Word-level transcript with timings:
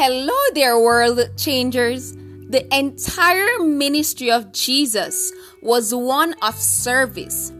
Hello 0.00 0.38
there, 0.54 0.78
world 0.78 1.18
changers. 1.36 2.12
The 2.50 2.64
entire 2.72 3.58
ministry 3.64 4.30
of 4.30 4.52
Jesus 4.52 5.32
was 5.60 5.92
one 5.92 6.34
of 6.40 6.54
service. 6.54 7.52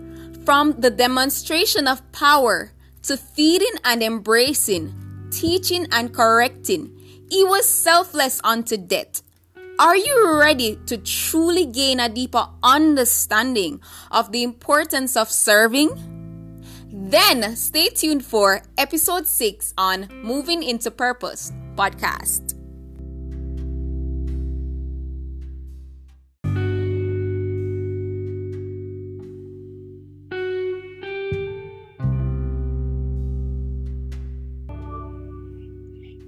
From 0.45 0.71
the 0.79 0.89
demonstration 0.89 1.89
of 1.89 2.13
power 2.13 2.71
to 3.03 3.17
feeding 3.17 3.75
and 3.83 4.05
embracing, 4.05 4.95
teaching 5.33 5.89
and 5.91 6.15
correcting, 6.15 6.95
he 7.29 7.43
was 7.43 7.69
selfless 7.69 8.41
unto 8.45 8.77
death. 8.77 9.21
Are 9.81 9.97
you 9.97 10.39
ready 10.39 10.79
to 10.87 10.97
truly 10.97 11.67
gain 11.67 11.99
a 11.99 12.09
deeper 12.09 12.47
understanding 12.63 13.81
of 14.13 14.31
the 14.31 14.45
importance 14.45 15.17
of 15.17 15.29
serving? 15.29 15.91
Then 16.93 17.57
stay 17.57 17.89
tuned 17.89 18.25
for 18.25 18.63
episode 18.79 19.27
6 19.27 19.75
on 19.77 20.07
Moving 20.23 20.63
into 20.63 20.93
Purpose 20.93 21.53
podcast. 21.79 22.59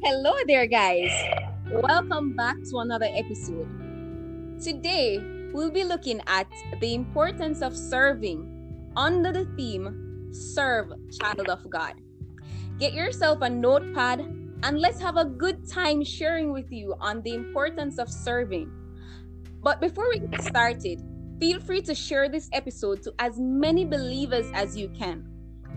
Hello 0.02 0.34
there, 0.46 0.66
guys. 0.66 1.10
Welcome 1.72 2.36
back 2.36 2.56
to 2.70 2.78
another 2.78 3.08
episode. 3.10 3.66
Today, 4.62 5.18
we'll 5.52 5.72
be 5.72 5.82
looking 5.82 6.20
at 6.28 6.46
the 6.80 6.94
importance 6.94 7.60
of 7.60 7.76
serving 7.76 8.46
under 8.96 9.32
the 9.32 9.46
theme 9.56 10.28
Serve, 10.30 10.92
Child 11.20 11.48
of 11.48 11.68
God. 11.68 11.94
Get 12.78 12.94
yourself 12.94 13.42
a 13.42 13.50
notepad 13.50 14.39
and 14.62 14.78
let's 14.78 15.00
have 15.00 15.16
a 15.16 15.24
good 15.24 15.68
time 15.68 16.04
sharing 16.04 16.52
with 16.52 16.70
you 16.70 16.94
on 17.00 17.22
the 17.22 17.34
importance 17.34 17.98
of 17.98 18.08
serving. 18.10 18.70
But 19.62 19.80
before 19.80 20.08
we 20.08 20.20
get 20.20 20.42
started, 20.42 21.02
feel 21.38 21.60
free 21.60 21.82
to 21.82 21.94
share 21.94 22.28
this 22.28 22.48
episode 22.52 23.02
to 23.02 23.12
as 23.18 23.38
many 23.38 23.84
believers 23.84 24.46
as 24.54 24.76
you 24.76 24.88
can. 24.90 25.26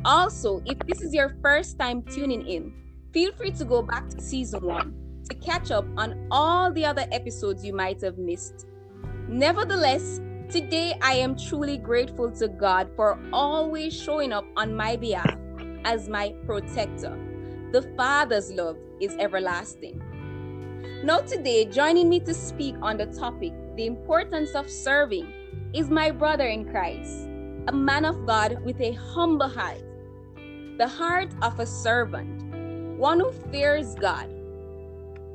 Also, 0.06 0.61
if 0.66 0.78
this 0.80 1.02
is 1.02 1.14
your 1.14 1.38
first 1.42 1.80
time 1.80 2.02
tuning 2.04 2.45
in, 2.48 2.73
feel 3.14 3.31
free 3.34 3.52
to 3.52 3.66
go 3.66 3.81
back 3.81 4.09
to 4.09 4.22
season 4.22 4.66
one 4.66 4.94
to 5.30 5.36
catch 5.36 5.72
up 5.72 5.86
on 5.98 6.28
all 6.31 6.72
the 6.72 6.86
other 6.86 7.06
episodes 7.11 7.64
you 7.64 7.73
might 7.73 8.02
have 8.02 8.17
missed. 8.17 8.67
Nevertheless, 9.30 10.20
today 10.50 10.98
I 11.02 11.14
am 11.14 11.38
truly 11.38 11.78
grateful 11.78 12.30
to 12.31 12.50
God 12.50 12.89
for 12.95 13.17
always 13.31 13.94
showing 13.94 14.34
up 14.34 14.45
on 14.58 14.76
my 14.76 14.98
behalf 14.98 15.38
as 15.86 16.09
my 16.09 16.36
protector. 16.45 17.33
The 17.74 17.82
Father's 17.98 18.52
love 18.52 18.78
is 19.00 19.16
everlasting. 19.18 20.00
Now, 21.04 21.22
today, 21.22 21.66
joining 21.66 22.08
me 22.08 22.20
to 22.20 22.32
speak 22.32 22.76
on 22.84 22.98
the 22.98 23.08
topic, 23.08 23.52
the 23.76 23.88
importance 23.88 24.54
of 24.54 24.70
serving, 24.70 25.34
is 25.74 25.90
my 25.90 26.12
brother 26.12 26.46
in 26.46 26.70
Christ, 26.70 27.26
a 27.68 27.72
man 27.74 28.06
of 28.06 28.28
God 28.28 28.64
with 28.64 28.80
a 28.80 28.92
humble 28.92 29.48
heart, 29.48 29.82
the 30.78 30.88
heart 30.88 31.34
of 31.42 31.60
a 31.60 31.66
servant, 31.66 32.44
one 33.00 33.20
who 33.20 33.32
fears 33.52 33.96
God. 33.96 34.30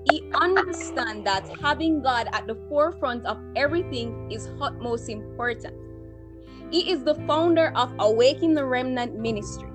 He 0.09 0.31
understands 0.33 1.25
that 1.25 1.51
having 1.61 2.03
God 2.03 2.29
at 2.33 2.47
the 2.47 2.55
forefront 2.69 3.27
of 3.27 3.37
everything 3.57 4.31
is 4.31 4.49
utmost 4.61 5.09
important. 5.09 5.75
He 6.71 6.93
is 6.93 7.03
the 7.03 7.17
founder 7.27 7.73
of 7.75 7.93
Awaken 7.99 8.55
the 8.55 8.65
Remnant 8.65 9.19
Ministry, 9.19 9.71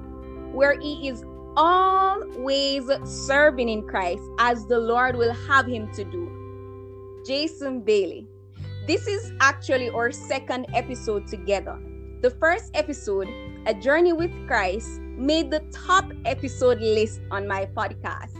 where 0.53 0.79
he 0.79 1.09
is 1.09 1.25
always 1.55 2.89
serving 3.05 3.69
in 3.69 3.87
Christ 3.87 4.23
as 4.39 4.65
the 4.67 4.79
Lord 4.79 5.15
will 5.15 5.33
have 5.33 5.65
him 5.67 5.91
to 5.93 6.03
do. 6.03 7.23
Jason 7.25 7.81
Bailey. 7.81 8.27
This 8.87 9.07
is 9.07 9.31
actually 9.39 9.89
our 9.89 10.11
second 10.11 10.65
episode 10.73 11.27
together. 11.27 11.79
The 12.21 12.31
first 12.31 12.71
episode, 12.73 13.29
A 13.65 13.73
Journey 13.73 14.13
with 14.13 14.31
Christ, 14.47 14.99
made 14.99 15.51
the 15.51 15.61
top 15.71 16.11
episode 16.25 16.79
list 16.79 17.21
on 17.31 17.47
my 17.47 17.65
podcast, 17.65 18.35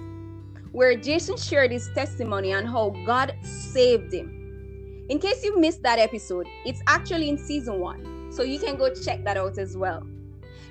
where 0.72 0.96
Jason 0.96 1.38
shared 1.38 1.72
his 1.72 1.90
testimony 1.94 2.54
on 2.54 2.66
how 2.66 2.90
God 3.06 3.36
saved 3.44 4.14
him. 4.14 5.06
In 5.10 5.20
case 5.20 5.44
you 5.44 5.60
missed 5.60 5.84
that 5.84 6.00
episode, 6.00 6.48
it's 6.66 6.82
actually 6.88 7.30
in 7.30 7.38
season 7.38 7.80
one, 7.80 8.30
so 8.32 8.44
you 8.44 8.60
can 8.60 8.76
go 8.76 8.94
check 8.94 9.24
that 9.24 9.38
out 9.38 9.58
as 9.58 9.78
well. 9.78 10.06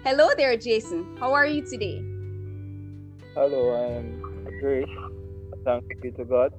Hello 0.05 0.31
there, 0.37 0.57
Jason. 0.57 1.17
How 1.19 1.33
are 1.33 1.47
you 1.47 1.63
today? 1.63 2.12
Hello, 3.35 3.73
I'm 3.73 4.45
great. 4.61 4.89
Thank 5.65 5.85
you 6.05 6.13
to 6.13 6.25
God. 6.25 6.53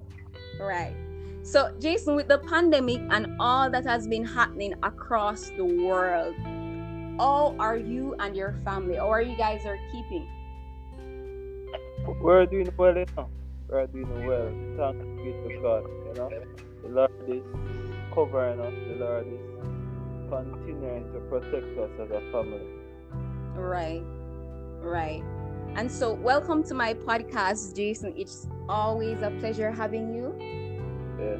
Right. 0.59 0.95
So, 1.43 1.71
Jason, 1.79 2.15
with 2.15 2.27
the 2.27 2.39
pandemic 2.39 2.99
and 3.11 3.35
all 3.39 3.69
that 3.69 3.85
has 3.85 4.07
been 4.07 4.25
happening 4.25 4.73
across 4.81 5.51
the 5.51 5.65
world, 5.65 6.33
how 7.19 7.55
are 7.59 7.77
you 7.77 8.15
and 8.17 8.35
your 8.35 8.55
family? 8.65 8.95
How 8.95 9.09
are 9.11 9.21
you 9.21 9.37
guys 9.37 9.67
are 9.67 9.77
keeping? 9.91 10.27
We're 12.21 12.47
doing 12.47 12.71
well, 12.75 12.97
you 12.97 13.05
know. 13.15 13.29
We're 13.69 13.85
doing 13.87 14.25
well. 14.25 14.49
Thank 14.77 15.03
you 15.23 15.33
to 15.45 15.61
God, 15.61 15.83
you 16.07 16.13
know. 16.15 16.29
The 16.81 16.89
Lord 16.89 17.11
is 17.27 17.43
covering 18.15 18.59
us. 18.59 18.73
The 18.87 18.95
Lord 18.97 19.27
is 19.27 20.29
continuing 20.29 21.13
to 21.13 21.19
protect 21.29 21.77
us 21.77 21.91
as 22.01 22.09
a 22.09 22.21
family. 22.31 22.65
Right. 23.53 24.01
Right. 24.81 25.23
And 25.75 25.91
so, 25.91 26.13
welcome 26.13 26.63
to 26.65 26.75
my 26.75 26.93
podcast, 26.93 27.75
Jason. 27.75 28.13
It's 28.15 28.47
always 28.69 29.23
a 29.23 29.31
pleasure 29.39 29.71
having 29.71 30.13
you. 30.13 30.35
Yes. 31.19 31.39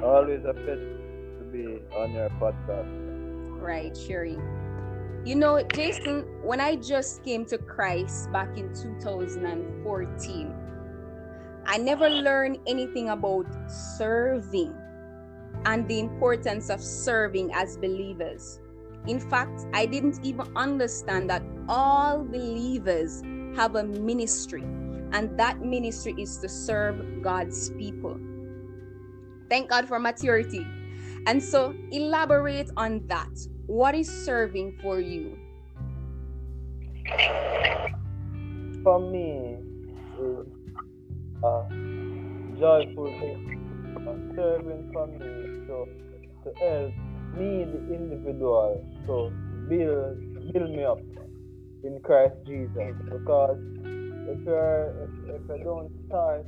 Always 0.00 0.44
a 0.44 0.54
pleasure 0.54 1.00
to 1.38 1.44
be 1.50 1.82
on 1.96 2.12
your 2.12 2.28
podcast. 2.40 2.86
Right, 3.60 3.96
Sherry. 3.96 4.38
You 5.24 5.34
know, 5.34 5.60
Jason, 5.74 6.22
when 6.44 6.60
I 6.60 6.76
just 6.76 7.24
came 7.24 7.44
to 7.46 7.58
Christ 7.58 8.30
back 8.30 8.56
in 8.56 8.72
2014, 8.74 10.54
I 11.66 11.78
never 11.78 12.08
learned 12.08 12.58
anything 12.68 13.08
about 13.08 13.46
serving 13.68 14.72
and 15.64 15.88
the 15.88 15.98
importance 15.98 16.70
of 16.70 16.80
serving 16.80 17.52
as 17.52 17.76
believers. 17.76 18.60
In 19.08 19.18
fact, 19.18 19.66
I 19.72 19.84
didn't 19.86 20.20
even 20.22 20.46
understand 20.56 21.28
that 21.30 21.42
all 21.68 22.22
believers 22.22 23.22
have 23.56 23.76
a 23.76 23.84
ministry, 23.84 24.70
and 25.12 25.38
that 25.38 25.60
ministry 25.60 26.14
is 26.18 26.38
to 26.38 26.48
serve 26.48 27.22
God's 27.22 27.70
people. 27.72 28.20
Thank 29.50 29.70
God 29.70 29.88
for 29.88 29.98
maturity. 30.00 30.74
And 31.26 31.42
so, 31.42 31.74
elaborate 31.90 32.70
on 32.76 33.06
that. 33.08 33.32
What 33.66 33.94
is 33.94 34.10
serving 34.24 34.78
for 34.82 35.00
you? 35.00 35.38
For 38.84 39.00
me, 39.00 39.58
is 40.16 40.46
a 41.42 41.46
uh, 41.46 41.64
joyful 42.58 43.16
thing. 43.20 43.40
Serving 44.36 44.90
for 44.92 45.06
me, 45.08 45.50
so 45.66 45.88
to 46.44 46.50
help 46.60 46.94
me, 47.32 47.64
the 47.66 47.80
individual, 47.94 48.86
to 49.06 49.30
build 49.68 50.18
build 50.52 50.70
me 50.72 50.84
up 50.84 51.00
in 51.84 52.00
Christ 52.02 52.34
Jesus. 52.46 52.94
Because 53.04 53.58
if 54.26 54.44
you're 54.44 55.08
if, 55.28 55.40
if 55.40 55.58
you 55.58 55.64
don't 55.64 55.92
start 56.06 56.46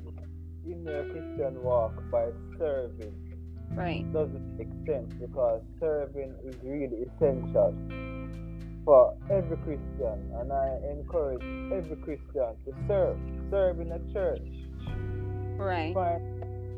in 0.65 0.85
your 0.85 1.05
Christian 1.05 1.63
walk 1.63 1.95
by 2.11 2.27
serving, 2.59 3.15
Right. 3.75 4.11
doesn't 4.13 4.57
make 4.57 4.69
sense 4.87 5.13
because 5.21 5.61
serving 5.81 6.33
is 6.45 6.55
really 6.63 7.03
essential 7.03 7.75
for 8.85 9.15
every 9.29 9.57
Christian, 9.59 10.33
and 10.39 10.53
I 10.53 10.79
encourage 10.93 11.43
every 11.73 11.97
Christian 11.97 12.55
to 12.65 12.73
serve. 12.87 13.19
Serve 13.51 13.81
in 13.81 13.91
a 13.93 13.99
church. 14.13 14.49
Right. 15.59 15.93
Find 15.93 16.23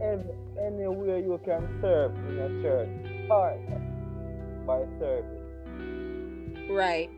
every, 0.03 0.35
anywhere 0.65 1.19
you 1.19 1.39
can 1.45 1.69
serve 1.83 2.15
in 2.31 2.39
a 2.39 2.63
church. 2.63 2.89
Start 3.27 3.61
by 4.67 4.85
serving. 4.99 6.69
Right. 6.73 7.11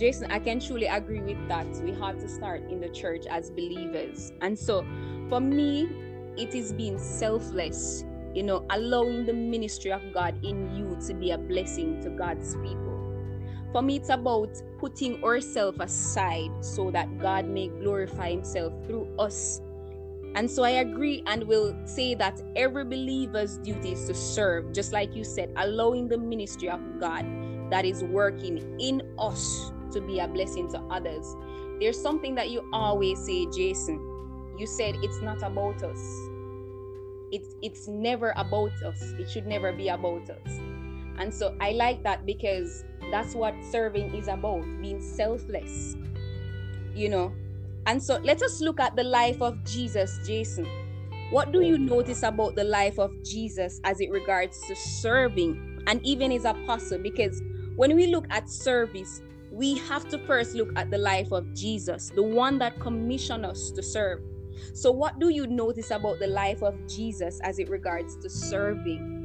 Jason, 0.00 0.32
I 0.32 0.38
can 0.38 0.58
truly 0.58 0.86
agree 0.86 1.20
with 1.20 1.46
that. 1.48 1.66
We 1.84 1.92
have 1.92 2.18
to 2.20 2.26
start 2.26 2.62
in 2.70 2.80
the 2.80 2.88
church 2.88 3.26
as 3.26 3.50
believers. 3.50 4.32
And 4.40 4.58
so 4.58 4.82
for 5.28 5.40
me, 5.40 5.90
it 6.38 6.54
is 6.54 6.72
being 6.72 6.98
selfless, 6.98 8.06
you 8.34 8.42
know, 8.42 8.64
allowing 8.70 9.26
the 9.26 9.34
ministry 9.34 9.92
of 9.92 10.00
God 10.14 10.42
in 10.42 10.74
you 10.74 10.96
to 11.06 11.12
be 11.12 11.32
a 11.32 11.38
blessing 11.38 12.00
to 12.00 12.08
God's 12.08 12.56
people. 12.56 12.98
For 13.72 13.82
me, 13.82 13.96
it's 13.96 14.08
about 14.08 14.56
putting 14.78 15.22
ourselves 15.22 15.76
aside 15.78 16.64
so 16.64 16.90
that 16.92 17.18
God 17.18 17.46
may 17.46 17.68
glorify 17.68 18.30
Himself 18.30 18.72
through 18.86 19.14
us. 19.18 19.60
And 20.34 20.50
so 20.50 20.62
I 20.62 20.80
agree 20.80 21.22
and 21.26 21.44
will 21.44 21.76
say 21.84 22.14
that 22.14 22.40
every 22.56 22.86
believer's 22.86 23.58
duty 23.58 23.92
is 23.92 24.06
to 24.06 24.14
serve, 24.14 24.72
just 24.72 24.94
like 24.94 25.14
you 25.14 25.24
said, 25.24 25.52
allowing 25.56 26.08
the 26.08 26.16
ministry 26.16 26.70
of 26.70 26.80
God 26.98 27.26
that 27.70 27.84
is 27.84 28.02
working 28.02 28.76
in 28.80 29.02
us 29.18 29.72
to 29.92 30.00
be 30.00 30.18
a 30.18 30.28
blessing 30.28 30.68
to 30.70 30.78
others. 30.90 31.36
There's 31.80 32.00
something 32.00 32.34
that 32.34 32.50
you 32.50 32.68
always 32.72 33.24
say, 33.24 33.46
Jason. 33.46 34.06
You 34.58 34.66
said 34.66 34.96
it's 35.02 35.22
not 35.22 35.42
about 35.42 35.82
us, 35.82 35.98
it's 37.32 37.54
it's 37.62 37.88
never 37.88 38.32
about 38.36 38.72
us. 38.82 39.00
It 39.18 39.30
should 39.30 39.46
never 39.46 39.72
be 39.72 39.88
about 39.88 40.28
us. 40.28 40.60
And 41.18 41.32
so 41.34 41.54
i 41.60 41.72
like 41.72 42.02
that 42.02 42.24
because 42.24 42.82
that's 43.10 43.34
what 43.34 43.54
serving 43.70 44.14
is 44.14 44.28
about 44.28 44.62
being 44.80 45.02
selfless 45.02 45.96
you 46.94 47.08
know? 47.08 47.32
And 47.86 48.02
so 48.02 48.18
let 48.18 48.42
us 48.42 48.60
look 48.60 48.78
at 48.78 48.94
the 48.94 49.04
life 49.04 49.40
of 49.40 49.62
jesus 49.64 50.18
jason. 50.26 50.66
What 51.30 51.52
do 51.52 51.62
you 51.62 51.78
notice 51.78 52.22
about 52.22 52.56
the 52.56 52.64
life 52.64 52.98
of 52.98 53.12
jesus 53.24 53.80
as 53.84 54.00
it 54.00 54.10
regards 54.10 54.60
to 54.66 54.76
serving 54.76 55.82
and 55.86 56.04
even 56.04 56.30
his 56.30 56.44
apostle? 56.44 56.98
Because 56.98 57.40
when 57.76 57.96
we 57.96 58.08
look 58.08 58.26
at 58.30 58.50
service 58.50 59.22
we 59.60 59.76
have 59.90 60.08
to 60.08 60.18
first 60.26 60.54
look 60.54 60.72
at 60.76 60.90
the 60.90 60.98
life 60.98 61.30
of 61.32 61.44
jesus 61.54 62.10
the 62.14 62.22
one 62.22 62.58
that 62.58 62.78
commissioned 62.80 63.44
us 63.44 63.70
to 63.70 63.82
serve 63.82 64.20
so, 64.74 64.90
what 64.90 65.18
do 65.18 65.28
you 65.30 65.46
notice 65.46 65.90
about 65.90 66.18
the 66.18 66.26
life 66.26 66.62
of 66.62 66.74
Jesus 66.86 67.40
as 67.42 67.58
it 67.58 67.68
regards 67.68 68.16
to 68.16 68.30
serving? 68.30 69.18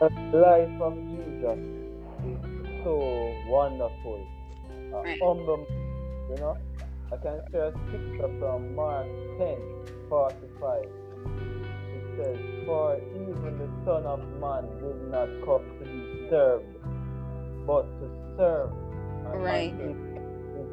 The 0.00 0.38
life 0.38 0.80
of 0.80 0.94
Jesus 1.10 1.58
is 2.26 2.84
so 2.84 3.34
wonderful. 3.48 4.26
Uh, 4.92 5.02
right. 5.02 5.18
Humble, 5.22 5.66
you 6.30 6.36
know. 6.36 6.56
I 7.12 7.16
can 7.16 7.40
share 7.50 7.68
a 7.68 7.72
scripture 7.86 8.30
from 8.38 8.74
Mark 8.74 9.06
10 9.38 9.56
45. 10.08 10.84
It 10.84 12.02
says, 12.16 12.38
For 12.66 12.96
even 13.14 13.58
the 13.58 13.68
Son 13.84 14.06
of 14.06 14.20
Man 14.40 14.64
did 14.80 15.10
not 15.10 15.28
come 15.44 15.64
to 15.78 15.84
be 15.84 16.28
served, 16.30 16.76
but 17.66 17.82
to 18.00 18.10
serve. 18.36 18.70
And 19.32 19.42
right 19.42 19.74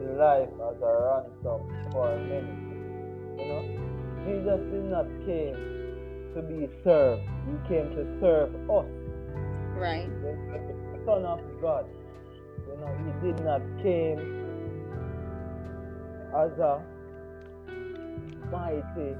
his 0.02 0.18
life 0.18 0.50
as 0.50 0.82
a 0.82 0.94
ransom 1.06 1.62
for 1.92 2.18
many. 2.18 2.56
You 3.38 3.48
know, 3.48 3.64
Jesus 4.26 4.60
did 4.72 4.86
not 4.86 5.08
came 5.26 5.58
to 6.34 6.42
be 6.42 6.70
served. 6.84 7.22
He 7.46 7.56
came 7.68 7.90
to 7.96 8.04
serve 8.20 8.54
us. 8.70 8.86
Right. 9.76 10.10
The 10.22 11.00
Son 11.06 11.26
of 11.26 11.40
God. 11.62 11.86
You 12.68 12.78
know, 12.78 12.92
he 13.04 13.28
did 13.28 13.44
not 13.44 13.62
came 13.82 14.20
as 16.36 16.52
a 16.60 16.82
mighty 18.52 19.16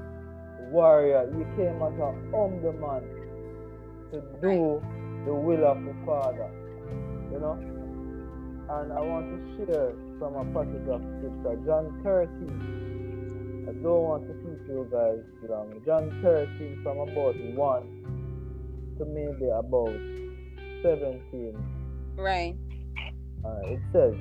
warrior. 0.70 1.26
He 1.36 1.44
came 1.56 1.82
as 1.82 1.98
a 1.98 2.12
humble 2.30 2.72
man 2.80 3.02
to 4.10 4.20
do 4.40 4.48
right. 4.48 5.26
the 5.26 5.34
will 5.34 5.64
of 5.66 5.82
the 5.84 5.94
Father. 6.06 6.50
You 7.32 7.40
know? 7.40 7.56
And 8.68 8.92
I 8.92 9.00
want 9.00 9.26
to 9.32 9.38
share 9.56 9.92
from 10.18 10.36
a 10.36 10.44
passage 10.52 10.88
of 10.88 11.00
scripture, 11.18 11.56
John 11.64 12.00
13. 12.04 13.66
I 13.68 13.72
don't 13.82 14.02
want 14.02 14.26
to 14.28 14.34
keep 14.34 14.68
you 14.68 14.86
guys 14.90 15.24
long. 15.48 15.80
John 15.86 16.10
13 16.22 16.82
from 16.82 16.98
about 16.98 17.36
1 17.36 18.02
to 18.98 19.04
maybe 19.06 19.48
about 19.48 19.96
17. 20.82 21.56
Right. 22.16 22.56
Uh, 23.44 23.60
it 23.64 23.80
says, 23.92 24.14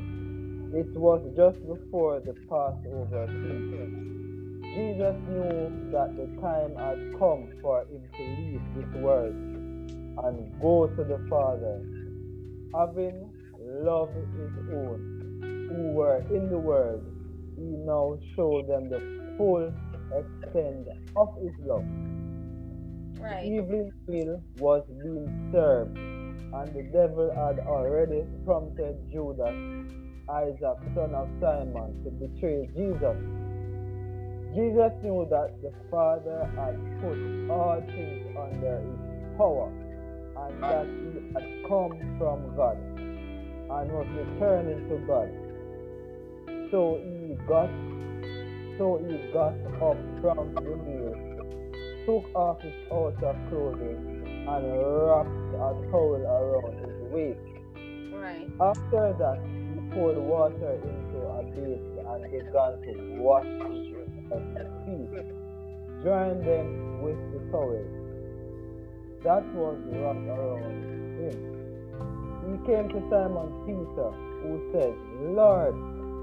It 0.74 0.96
was 0.98 1.22
just 1.36 1.60
before 1.68 2.20
the 2.22 2.34
Passover 2.50 3.28
season. 3.28 4.62
Jesus 4.74 5.16
knew 5.28 5.92
that 5.92 6.16
the 6.16 6.28
time 6.42 6.76
had 6.80 7.20
come 7.20 7.52
for 7.62 7.82
him 7.82 8.02
to 8.16 8.24
leave 8.40 8.62
this 8.76 9.02
world 9.02 9.36
and 9.36 10.62
go 10.62 10.88
to 10.88 11.04
the 11.04 11.20
Father, 11.30 11.82
having 12.74 13.32
loved 13.60 14.16
his 14.16 14.52
own 14.74 15.68
who 15.72 15.94
were 15.94 16.20
in 16.30 16.50
the 16.50 16.58
world, 16.58 17.04
he 17.56 17.64
now 17.64 18.18
showed 18.36 18.68
them 18.68 18.90
the 18.90 19.00
full 19.38 19.72
extent 20.12 20.88
of 21.16 21.30
his 21.42 21.54
love. 21.66 21.86
Right. 23.20 23.44
The 23.44 23.56
evening 23.58 23.92
meal 24.08 24.44
was 24.58 24.84
being 25.04 25.50
served, 25.52 25.98
and 25.98 26.68
the 26.74 26.84
devil 26.92 27.32
had 27.34 27.60
already 27.60 28.24
prompted 28.46 28.98
Judas, 29.12 29.56
Iscariot, 30.24 30.78
son 30.96 31.16
of 31.16 31.30
Simon, 31.40 32.04
to 32.04 32.10
betray 32.12 32.68
Jesus. 32.76 33.18
Jesus 34.54 34.92
knew 35.04 35.26
that 35.30 35.62
the 35.62 35.72
Father 35.90 36.50
had 36.56 36.76
put 37.00 37.18
all 37.50 37.82
things 37.88 38.36
under 38.36 38.80
his 38.80 39.38
power, 39.38 39.72
and 40.42 40.64
that 40.64 40.86
he 40.86 41.34
had 41.34 41.68
come 41.68 41.92
from 42.18 42.56
God 42.56 42.78
and 42.78 43.92
was 43.92 44.08
returning 44.16 44.90
to 44.90 44.98
God. 45.08 45.30
So 46.72 47.00
he 47.04 47.36
got 47.48 47.70
so 48.78 48.98
he 49.06 49.18
got 49.32 49.54
up 49.82 49.98
from 50.22 50.56
the 50.56 50.62
meal, 50.62 51.14
took 52.06 52.36
off 52.36 52.62
his 52.62 52.74
outer 52.92 53.36
clothing, 53.50 54.24
and 54.48 54.64
wrapped 54.74 55.30
a 55.54 55.92
towel 55.92 56.24
around 56.26 56.80
his 56.80 56.98
waist. 57.12 57.40
Right. 58.14 58.50
After 58.60 59.14
that, 59.20 59.40
he 59.46 59.94
poured 59.94 60.18
water 60.18 60.74
into 60.82 61.18
a 61.22 61.44
basin 61.44 62.00
and 62.08 62.24
began 62.32 62.74
to 62.82 63.22
wash 63.22 63.46
his 63.46 63.92
feet, 64.86 65.14
drying 66.02 66.42
them 66.44 67.02
with 67.04 67.20
the 67.34 67.40
towel 67.52 68.01
that 69.24 69.46
was 69.54 69.78
wrapped 69.86 70.28
around 70.28 71.20
him. 71.20 71.38
He 72.46 72.58
came 72.66 72.90
to 72.90 73.00
Simon 73.10 73.50
Peter, 73.66 74.12
who 74.42 74.72
said, 74.74 74.96
Lord, 75.22 75.76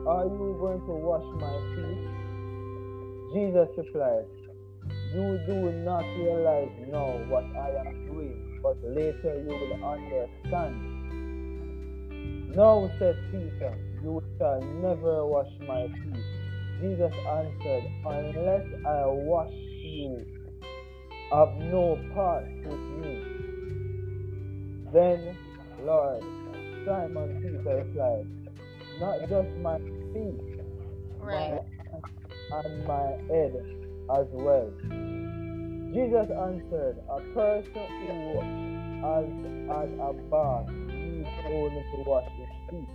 are 0.08 0.24
you 0.24 0.56
going 0.58 0.80
to 0.86 0.92
wash 0.92 1.24
my 1.40 1.56
feet? 1.74 2.08
Jesus 3.32 3.68
replied, 3.76 4.26
You 5.14 5.38
do 5.46 5.72
not 5.84 6.04
realize 6.16 6.72
now 6.88 7.08
what 7.28 7.44
I 7.56 7.70
am 7.86 8.06
doing, 8.06 8.60
but 8.62 8.76
later 8.82 9.38
you 9.42 9.54
will 9.54 9.84
understand. 9.84 11.04
No, 12.56 12.90
said 12.98 13.16
Peter, 13.30 13.76
you 14.02 14.22
shall 14.38 14.60
never 14.60 15.26
wash 15.26 15.50
my 15.66 15.86
feet. 15.86 16.24
Jesus 16.80 17.12
answered, 17.28 17.84
Unless 18.06 18.66
I 18.86 19.06
wash 19.06 19.52
you, 19.52 20.24
have 21.32 21.56
no 21.58 21.98
part 22.14 22.44
with 22.64 22.80
me. 23.00 23.22
Then, 24.92 25.36
Lord, 25.82 26.22
Simon 26.86 27.40
Peter 27.42 27.84
replied, 27.84 28.26
Not 29.00 29.20
just 29.28 29.50
my 29.58 29.78
feet, 30.12 30.60
right. 31.20 31.60
my, 32.50 32.58
and 32.58 32.86
my 32.86 33.06
head 33.28 33.52
as 34.16 34.26
well. 34.32 34.72
Jesus 35.92 36.30
answered, 36.30 36.96
A 37.10 37.20
person 37.34 37.86
who 38.06 38.40
has 39.04 39.28
had 39.68 39.90
a 40.00 40.12
bath 40.30 40.68
needs 40.70 41.28
only 41.46 41.84
to 41.92 42.02
wash 42.06 42.30
his 42.36 42.48
feet. 42.70 42.88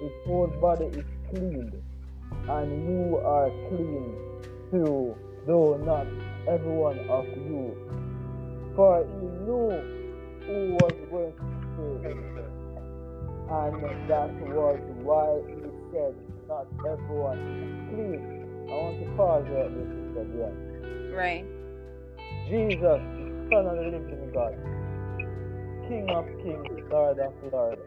His 0.00 0.12
whole 0.26 0.52
body 0.60 0.86
is 0.86 1.04
clean, 1.28 1.70
and 2.48 2.88
you 2.88 3.18
are 3.18 3.50
clean 3.68 4.16
too, 4.70 5.14
though 5.46 5.76
not 5.76 6.06
every 6.48 6.72
one 6.72 6.98
of 7.08 7.26
you. 7.26 7.76
For 8.76 9.04
he 9.04 9.26
knew 9.44 9.70
who 10.46 10.74
was 10.74 10.92
going 11.10 11.34
to 11.76 12.08
him, 12.08 12.18
and 13.50 14.10
that 14.10 14.30
was 14.52 14.80
why 15.02 15.40
he 15.48 15.68
said, 15.92 16.14
not 16.48 16.66
everyone 16.86 17.88
clean. 17.90 18.66
I 18.68 18.72
want 18.72 19.00
to 19.00 19.16
pause 19.16 19.44
there, 19.48 19.68
Sister 19.68 20.24
Diane. 20.30 21.12
Right. 21.12 21.44
Jesus, 22.48 23.00
Son 23.50 23.66
of 23.66 23.76
the 23.76 23.82
living 23.82 24.30
God, 24.32 24.54
King 25.88 26.08
of 26.10 26.26
kings, 26.42 26.90
Lord 26.90 27.18
of 27.18 27.34
lords, 27.52 27.80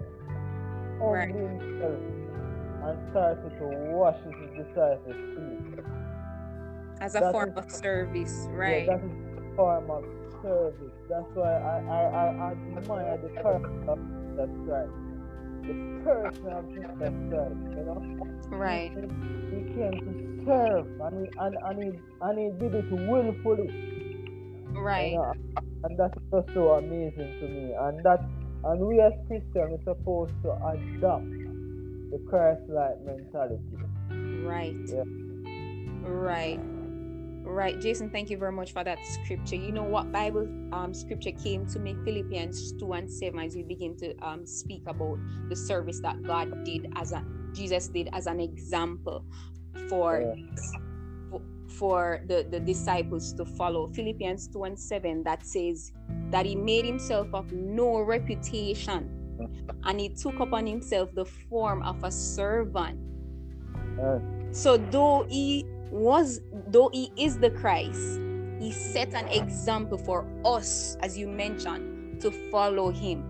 right. 0.99 1.29
himself 1.29 2.23
and 2.83 2.99
started 3.11 3.49
to 3.59 3.65
wash 3.95 4.17
his 4.25 4.65
disciples' 4.65 5.15
feet. 5.35 5.92
As 7.03 7.15
a 7.15 7.19
that 7.19 7.31
form 7.31 7.49
is, 7.49 7.57
of 7.57 7.71
service, 7.71 8.47
right? 8.51 8.87
Yeah, 8.87 8.97
that 8.97 9.05
is 9.05 9.11
a 9.37 9.55
form 9.55 9.91
of 9.91 10.03
service. 10.41 10.93
That's 11.09 11.25
why 11.33 11.53
I, 11.53 11.77
I, 11.79 12.01
I 12.47 12.77
admire 12.77 13.19
the 13.21 13.29
character 13.41 13.91
of 13.91 13.99
Jesus 13.99 14.49
Christ 14.65 14.91
the 15.63 16.01
person 16.03 16.47
of 16.47 16.69
Jesus 16.69 16.97
Christ, 16.97 17.55
you 17.71 17.83
know? 17.87 18.01
Right. 18.49 18.91
He, 18.91 19.55
he 19.55 19.63
came 19.73 19.95
to 19.99 20.45
serve 20.45 20.87
and 21.01 21.25
he, 21.25 21.31
and, 21.39 21.57
and, 21.63 21.83
he, 21.83 21.99
and 22.21 22.39
he 22.39 22.59
did 22.59 22.75
it 22.75 22.91
willfully. 22.91 23.69
Right. 24.71 25.13
You 25.13 25.17
know? 25.17 25.33
And 25.85 25.99
that's 25.99 26.17
just 26.31 26.53
so 26.53 26.73
amazing 26.73 27.39
to 27.39 27.47
me. 27.47 27.73
And 27.79 28.03
that 28.03 28.23
and 28.65 28.79
we 28.79 29.01
as 29.01 29.13
Christians 29.27 29.55
are 29.57 29.95
supposed 29.95 30.33
to 30.43 30.51
adopt 30.51 31.29
the 32.11 32.19
Christ 32.29 32.61
like 32.69 32.99
mentality. 33.01 33.59
Right. 34.45 34.75
Yeah. 34.87 35.03
Right. 36.05 36.59
Right, 37.45 37.79
Jason, 37.79 38.09
thank 38.09 38.29
you 38.29 38.37
very 38.37 38.53
much 38.53 38.71
for 38.71 38.83
that 38.83 38.97
scripture. 39.05 39.55
You 39.55 39.73
know 39.73 39.83
what 39.83 40.11
Bible 40.11 40.47
um, 40.71 40.93
scripture 40.93 41.31
came 41.31 41.65
to 41.67 41.79
me, 41.79 41.95
Philippians 42.05 42.73
2 42.79 42.93
and 42.93 43.11
7, 43.11 43.39
as 43.39 43.55
we 43.55 43.63
begin 43.63 43.97
to 43.97 44.15
um, 44.25 44.45
speak 44.45 44.83
about 44.87 45.19
the 45.49 45.55
service 45.55 45.99
that 46.01 46.23
God 46.23 46.63
did 46.63 46.91
as 46.95 47.11
a 47.11 47.23
Jesus 47.53 47.87
did 47.87 48.09
as 48.13 48.25
an 48.25 48.39
example 48.39 49.25
for 49.89 50.35
for 51.67 52.21
the, 52.27 52.47
the 52.49 52.59
disciples 52.59 53.33
to 53.33 53.45
follow. 53.45 53.91
Philippians 53.93 54.47
2 54.47 54.63
and 54.63 54.79
7 54.79 55.23
that 55.23 55.45
says 55.45 55.91
that 56.29 56.45
he 56.45 56.55
made 56.55 56.85
himself 56.85 57.27
of 57.33 57.51
no 57.51 58.01
reputation 58.01 59.09
and 59.83 59.99
he 59.99 60.09
took 60.09 60.39
upon 60.39 60.65
himself 60.65 61.09
the 61.13 61.25
form 61.25 61.83
of 61.83 62.03
a 62.03 62.11
servant. 62.11 62.99
Yes. 63.97 64.21
So 64.51 64.77
though 64.77 65.25
he 65.29 65.65
was 65.93 66.41
though 66.67 66.89
he 66.93 67.11
is 67.17 67.39
the 67.39 67.51
Christ, 67.51 68.21
he 68.59 68.71
set 68.71 69.13
an 69.13 69.27
example 69.29 69.97
for 69.99 70.27
us, 70.45 70.97
as 71.01 71.17
you 71.17 71.27
mentioned, 71.27 72.21
to 72.21 72.31
follow 72.51 72.91
him. 72.91 73.25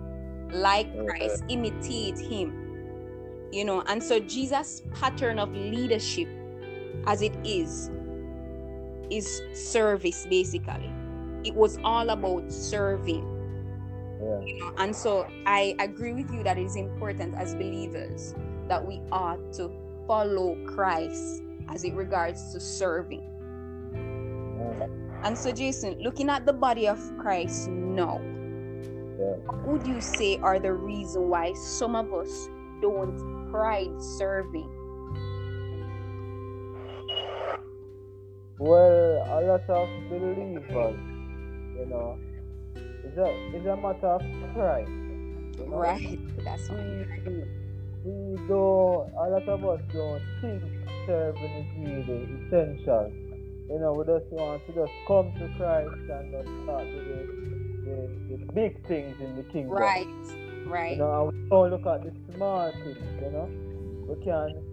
Like 0.52 0.88
Christ, 1.06 1.44
imitate 1.50 2.20
him. 2.20 2.60
You 3.52 3.66
know, 3.66 3.82
and 3.88 4.04
so 4.04 4.20
Jesus' 4.20 4.84
pattern 4.94 5.40
of 5.40 5.52
leadership 5.54 6.30
as 7.08 7.22
it 7.22 7.36
is 7.46 7.92
is 9.10 9.42
service 9.54 10.26
basically 10.30 10.92
it 11.44 11.56
was 11.56 11.78
all 11.84 12.10
about 12.10 12.52
serving 12.52 13.26
Yeah. 14.22 14.42
you 14.46 14.60
know 14.60 14.74
and 14.78 14.96
so 14.96 15.28
i 15.46 15.76
agree 15.80 16.14
with 16.14 16.32
you 16.32 16.44
that 16.44 16.58
it 16.58 16.64
is 16.66 16.76
important 16.78 17.36
as 17.36 17.56
believers 17.56 18.36
that 18.70 18.86
we 18.86 19.02
are 19.12 19.38
to 19.54 19.72
follow 20.08 20.58
christ 20.66 21.44
as 21.74 21.84
it 21.84 21.94
regards 21.94 22.52
to 22.54 22.60
serving 22.60 23.24
and 25.24 25.38
so 25.38 25.52
jason 25.52 25.98
looking 26.00 26.30
at 26.30 26.46
the 26.46 26.54
body 26.54 26.88
of 26.88 27.00
christ 27.18 27.68
now 27.70 28.20
Yeah. 29.20 29.36
what 29.46 29.68
would 29.68 29.88
you 29.88 30.02
say 30.02 30.38
are 30.38 30.60
the 30.60 30.74
reason 30.74 31.30
why 31.30 31.54
some 31.54 31.96
of 31.96 32.14
us 32.14 32.50
don't 32.82 33.50
pride 33.52 33.94
serving 34.18 34.70
Well, 38.60 39.26
a 39.28 39.42
lot 39.46 39.70
of 39.70 39.90
believers, 40.10 40.96
you 41.76 41.86
know, 41.90 42.18
it's 42.76 43.18
a, 43.18 43.28
it's 43.58 43.66
a 43.66 43.76
matter 43.76 44.08
of 44.08 44.22
pride. 44.54 44.88
you 44.88 45.66
know. 45.68 45.76
right 45.78 46.20
that's 46.46 46.70
what 46.70 46.80
we, 46.80 47.44
we 48.06 48.48
don't, 48.48 49.12
a 49.18 49.30
lot 49.34 49.50
of 49.50 49.66
us 49.66 49.82
don't 49.92 50.22
think 50.40 50.64
serving 51.06 51.52
is 51.52 51.68
really 51.78 52.24
essential. 52.48 53.12
You 53.70 53.80
know, 53.80 53.94
we 53.94 54.06
just 54.06 54.32
want 54.32 54.66
to 54.68 54.74
just 54.74 54.92
come 55.08 55.32
to 55.40 55.48
Christ 55.58 55.90
and 56.10 56.32
just 56.32 56.50
start 56.64 56.86
with 56.86 57.08
the, 57.08 57.22
the, 57.86 58.38
the 58.38 58.54
big 58.54 58.86
things 58.88 59.16
in 59.20 59.36
the 59.36 59.44
kingdom. 59.44 59.72
right 59.72 60.08
right. 60.66 60.94
You 60.94 60.98
know, 60.98 61.30
and 61.30 61.44
we 61.44 61.50
don't 61.50 61.70
look 61.72 61.86
at 61.86 62.04
the 62.04 62.14
small 62.36 62.72
things, 62.72 62.98
you 63.22 63.32
know. 63.32 63.50
We 64.08 64.24
can 64.24 64.64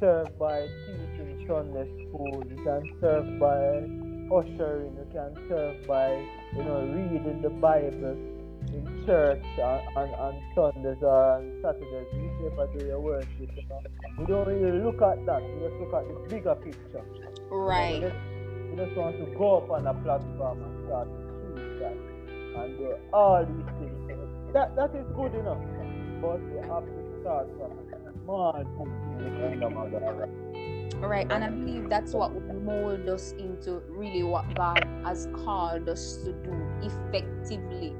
serve 0.00 0.38
by 0.38 0.66
teaching 0.86 1.44
Sunday 1.48 1.88
school, 2.08 2.42
we 2.48 2.56
can 2.56 2.82
serve 3.00 3.38
by 3.38 3.88
ushering, 4.34 4.96
we 4.96 5.12
can 5.12 5.34
serve 5.48 5.86
by, 5.86 6.10
you 6.54 6.64
know, 6.64 6.80
reading 6.82 7.42
the 7.42 7.50
Bible 7.50 8.35
in 8.72 9.04
church 9.06 9.44
on, 9.58 9.80
on, 9.96 10.08
on 10.14 10.42
Sundays 10.54 10.98
or 11.02 11.36
on 11.36 11.52
Saturdays, 11.62 12.06
whichever 12.12 12.66
day 12.76 12.86
you 12.88 13.00
worship, 13.00 13.28
you 13.38 13.62
know. 13.68 13.80
We 14.18 14.26
don't 14.26 14.46
really 14.48 14.82
look 14.82 15.00
at 15.02 15.24
that, 15.26 15.42
we 15.42 15.60
just 15.60 15.76
look 15.80 15.94
at 15.94 16.04
the 16.08 16.14
bigger 16.28 16.54
picture. 16.56 17.04
We 17.50 17.56
right 17.56 18.00
just, 18.00 18.16
we 18.70 18.76
just 18.76 18.96
want 18.96 19.16
to 19.18 19.26
go 19.38 19.58
up 19.58 19.70
on 19.70 19.86
a 19.86 19.94
platform 20.02 20.62
and 20.62 20.86
start 20.86 21.08
to 21.08 21.22
preach 21.54 21.82
and, 21.82 21.98
and 22.56 22.78
do 22.78 22.96
all 23.12 23.44
these 23.44 23.70
things. 23.78 24.52
That 24.52 24.74
that 24.76 24.94
is 24.94 25.06
good 25.14 25.34
enough. 25.34 25.62
But 26.20 26.40
we 26.40 26.56
have 26.66 26.84
to 26.84 27.20
start 27.20 27.46
from 27.58 27.76
small 28.24 28.52
things 28.54 29.18
in 29.18 29.24
the 29.24 29.48
kingdom 29.48 29.76
of 29.76 29.92
God. 29.92 30.28
Right, 31.00 31.30
and 31.30 31.44
I 31.44 31.50
believe 31.50 31.90
that's 31.90 32.14
what 32.14 32.34
will 32.34 32.54
mold 32.54 33.08
us 33.08 33.32
into 33.32 33.82
really 33.88 34.22
what 34.22 34.54
God 34.54 34.82
has 35.04 35.28
called 35.44 35.88
us 35.88 36.16
to 36.24 36.32
do 36.32 36.54
effectively. 36.82 37.94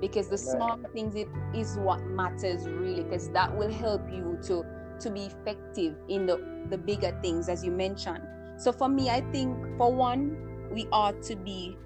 Because 0.00 0.28
the 0.28 0.38
small 0.38 0.78
things 0.92 1.14
it 1.16 1.28
is 1.54 1.76
what 1.76 2.04
matters 2.04 2.68
really, 2.68 3.02
because 3.04 3.30
that 3.30 3.54
will 3.56 3.72
help 3.72 4.02
you 4.10 4.38
to 4.44 4.64
to 5.00 5.10
be 5.10 5.26
effective 5.26 5.96
in 6.08 6.26
the 6.26 6.38
the 6.70 6.78
bigger 6.78 7.16
things 7.22 7.48
as 7.48 7.64
you 7.64 7.70
mentioned. 7.70 8.26
So 8.56 8.72
for 8.72 8.88
me, 8.88 9.10
I 9.10 9.20
think 9.32 9.56
for 9.76 9.92
one, 9.94 10.36
we 10.70 10.86
ought 10.92 11.22
to 11.22 11.36
be 11.36 11.78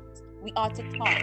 we 0.42 0.52
ought 0.56 0.74
to 0.74 0.82
talk 0.98 1.20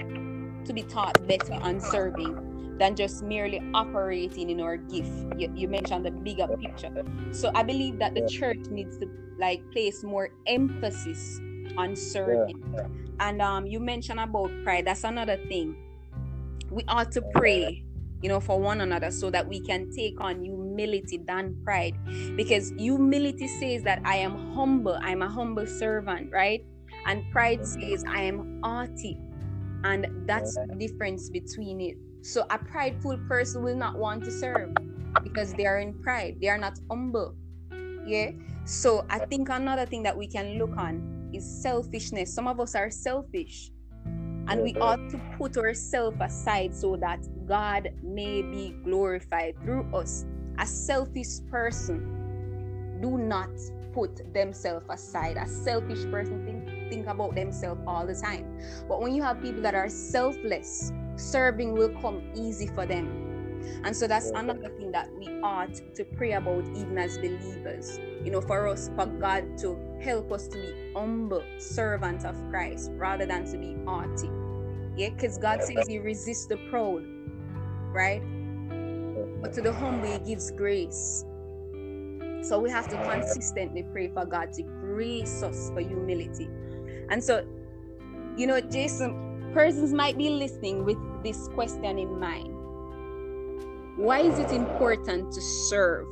to 0.65 0.73
be 0.73 0.83
taught 0.83 1.25
better 1.27 1.55
on 1.61 1.79
serving 1.79 2.37
than 2.77 2.95
just 2.95 3.23
merely 3.23 3.61
operating 3.73 4.49
in 4.49 4.61
our 4.61 4.77
gift. 4.77 5.11
You, 5.35 5.49
you 5.53 5.67
mentioned 5.67 6.05
the 6.05 6.11
bigger 6.11 6.47
picture. 6.47 6.91
So 7.31 7.51
I 7.55 7.63
believe 7.63 7.99
that 7.99 8.13
the 8.15 8.21
Yeah. 8.21 8.27
church 8.27 8.69
needs 8.69 8.97
to 8.99 9.07
like 9.37 9.69
place 9.71 10.03
more 10.03 10.29
emphasis 10.45 11.41
on 11.77 11.95
serving. 11.95 12.55
And 13.19 13.41
um 13.41 13.65
you 13.67 13.79
mentioned 13.79 14.19
about 14.19 14.51
pride. 14.63 14.85
That's 14.87 15.03
another 15.03 15.37
thing. 15.49 15.77
We 16.71 16.83
ought 16.87 17.11
to 17.13 17.21
pray, 17.35 17.83
you 18.21 18.29
know, 18.29 18.39
for 18.39 18.59
one 18.59 18.81
another 18.81 19.11
so 19.11 19.29
that 19.31 19.47
we 19.47 19.59
can 19.59 19.91
take 19.95 20.19
on 20.21 20.43
humility 20.43 21.19
than 21.25 21.55
pride. 21.63 21.95
Because 22.35 22.71
humility 22.77 23.47
says 23.47 23.83
that 23.83 24.01
I 24.05 24.17
am 24.17 24.53
humble, 24.53 24.97
I'm 25.01 25.21
a 25.21 25.29
humble 25.29 25.65
servant, 25.65 26.31
right? 26.31 26.63
And 27.05 27.23
pride 27.31 27.65
says 27.65 28.03
I 28.07 28.23
am 28.23 28.61
haughty. 28.63 29.17
And 29.83 30.27
that's 30.27 30.55
the 30.55 30.75
difference 30.75 31.29
between 31.29 31.79
it. 31.81 31.95
So 32.21 32.45
a 32.49 32.57
prideful 32.57 33.17
person 33.27 33.63
will 33.63 33.77
not 33.77 33.97
want 33.97 34.25
to 34.25 34.31
serve 34.31 34.73
because 35.23 35.53
they 35.53 35.65
are 35.65 35.79
in 35.79 35.93
pride. 36.01 36.37
They 36.41 36.49
are 36.49 36.57
not 36.57 36.77
humble. 36.89 37.35
Yeah. 38.05 38.31
So 38.65 39.05
I 39.09 39.19
think 39.19 39.49
another 39.49 39.85
thing 39.85 40.03
that 40.03 40.17
we 40.17 40.27
can 40.27 40.59
look 40.59 40.75
on 40.77 41.31
is 41.33 41.61
selfishness. 41.61 42.33
Some 42.33 42.47
of 42.47 42.59
us 42.59 42.75
are 42.75 42.91
selfish. 42.91 43.71
And 44.49 44.63
we 44.63 44.73
ought 44.75 45.09
to 45.11 45.21
put 45.37 45.57
ourselves 45.57 46.17
aside 46.19 46.73
so 46.73 46.95
that 46.97 47.19
God 47.47 47.89
may 48.01 48.41
be 48.41 48.75
glorified 48.83 49.55
through 49.61 49.85
us. 49.93 50.25
A 50.57 50.65
selfish 50.65 51.39
person 51.49 52.99
do 53.01 53.17
not 53.17 53.49
put 53.93 54.33
themselves 54.33 54.85
aside. 54.89 55.37
A 55.37 55.47
selfish 55.47 56.03
person 56.11 56.45
think, 56.45 56.91
think 56.91 57.07
about 57.07 57.35
themselves 57.35 57.81
all 57.87 58.05
the 58.05 58.15
time. 58.15 58.59
But 58.87 59.01
when 59.01 59.13
you 59.13 59.21
have 59.23 59.41
people 59.41 59.61
that 59.61 59.75
are 59.75 59.89
selfless, 59.89 60.91
serving 61.15 61.73
will 61.73 61.89
come 62.01 62.23
easy 62.35 62.67
for 62.67 62.85
them. 62.85 63.29
And 63.83 63.95
so 63.95 64.07
that's 64.07 64.29
another 64.31 64.69
thing 64.69 64.91
that 64.93 65.09
we 65.17 65.27
ought 65.41 65.75
to 65.95 66.03
pray 66.03 66.33
about, 66.33 66.65
even 66.75 66.97
as 66.97 67.17
believers. 67.17 67.99
You 68.23 68.31
know, 68.31 68.41
for 68.41 68.67
us, 68.67 68.89
for 68.95 69.05
God 69.05 69.57
to 69.59 69.77
help 70.01 70.31
us 70.31 70.47
to 70.47 70.57
be 70.57 70.93
humble 70.95 71.43
servants 71.57 72.25
of 72.25 72.35
Christ 72.49 72.91
rather 72.93 73.25
than 73.25 73.45
to 73.51 73.57
be 73.57 73.75
haughty. 73.85 74.29
Yeah, 74.99 75.11
because 75.11 75.37
God 75.37 75.63
says 75.63 75.87
He 75.87 75.97
resists 75.97 76.45
the 76.47 76.57
proud, 76.69 77.05
right? 77.93 78.19
But 79.41 79.53
to 79.53 79.61
the 79.61 79.71
humble, 79.71 80.11
He 80.11 80.19
gives 80.19 80.51
grace. 80.51 81.23
So 82.41 82.59
we 82.59 82.69
have 82.69 82.89
to 82.89 82.97
uh-huh. 82.97 83.21
consistently 83.21 83.85
pray 83.93 84.09
for 84.09 84.25
God 84.25 84.51
to 84.55 84.63
grace 84.63 85.41
us 85.41 85.71
for 85.73 85.79
humility. 85.79 86.49
And 87.09 87.23
so, 87.23 87.47
you 88.35 88.45
know, 88.45 88.59
Jason, 88.59 89.51
persons 89.53 89.93
might 89.93 90.17
be 90.17 90.31
listening 90.31 90.83
with 90.83 90.97
this 91.23 91.47
question 91.53 91.97
in 91.97 92.19
mind. 92.19 92.53
Why 93.95 94.19
is 94.19 94.37
it 94.37 94.51
important 94.51 95.31
to 95.31 95.41
serve? 95.41 96.07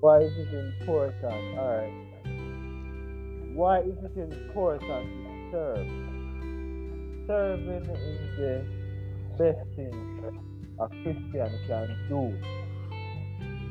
Why 0.00 0.20
is 0.20 0.32
it 0.38 0.54
important? 0.54 1.58
Alright. 1.58 2.07
Why 3.58 3.80
is 3.80 3.98
it 4.04 4.16
important 4.16 4.80
to 4.86 5.50
serve? 5.50 5.86
Serving 7.26 7.90
is 7.90 8.20
the 8.38 8.64
best 9.36 9.58
thing 9.74 10.22
a 10.78 10.86
Christian 10.86 11.50
can 11.66 11.88
do. 12.08 12.38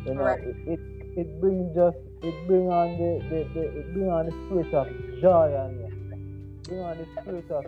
You 0.06 0.14
know, 0.16 0.24
Right. 0.24 0.44
it, 0.44 0.58
it 0.68 0.80
it 1.16 1.40
brings 1.40 1.74
just 1.74 1.96
it 2.22 2.36
bring 2.48 2.68
on 2.68 3.00
the, 3.00 3.24
the, 3.30 3.40
the 3.54 3.64
it 3.80 3.94
bring 3.94 4.10
on 4.10 4.26
the 4.26 4.34
spirit 4.44 4.74
of 4.74 4.88
joy 5.22 5.56
and 5.56 6.64
bring 6.64 6.82
on 6.82 6.98
the 6.98 7.08
spirit 7.22 7.50
of 7.50 7.64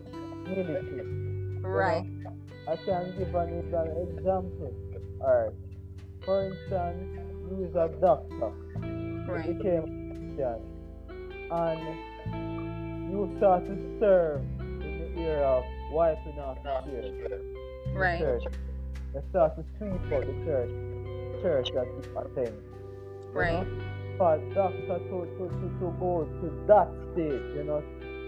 humility. 0.46 1.02
Right. 1.62 2.06
I 2.68 2.76
can 2.76 3.16
give 3.18 3.34
an, 3.34 3.64
example. 4.12 4.74
Alright. 5.22 5.54
For 6.26 6.52
instance, 6.52 7.00
you 7.48 7.64
is 7.64 7.76
a 7.76 7.88
doctor. 8.02 8.52
Right. 9.24 9.58
became 9.58 9.88
a 9.88 10.36
Christian. 10.36 10.60
And 11.52 12.09
you 13.10 13.34
start 13.38 13.66
to 13.66 13.75
serve 14.00 14.42
in 14.60 15.13
the 15.16 15.22
era 15.22 15.60
of 15.60 15.63
wiping 15.92 16.39
off 16.39 16.58
the 16.63 16.92
tears. 16.92 17.30
the 17.30 18.00
Right. 18.00 18.20
Church. 18.20 18.44
You 19.13 19.24
start 19.32 19.56
to 19.58 19.63
sweep 19.78 20.13
out 20.13 20.25
the 20.25 20.46
church 20.46 20.70
church 21.42 21.70
that 21.74 21.88
you 21.88 22.18
attend. 22.20 22.56
you 22.56 23.32
Right. 23.34 23.54
know? 23.54 23.84
For 24.18 24.38
doctor 24.54 24.86
to, 24.88 25.00
to, 25.00 25.48
to, 25.48 25.66
to 25.80 25.88
go 26.00 26.28
to 26.28 26.48
that 26.68 26.88
stage, 27.13 27.56
you 27.56 27.63
know, 27.63 27.82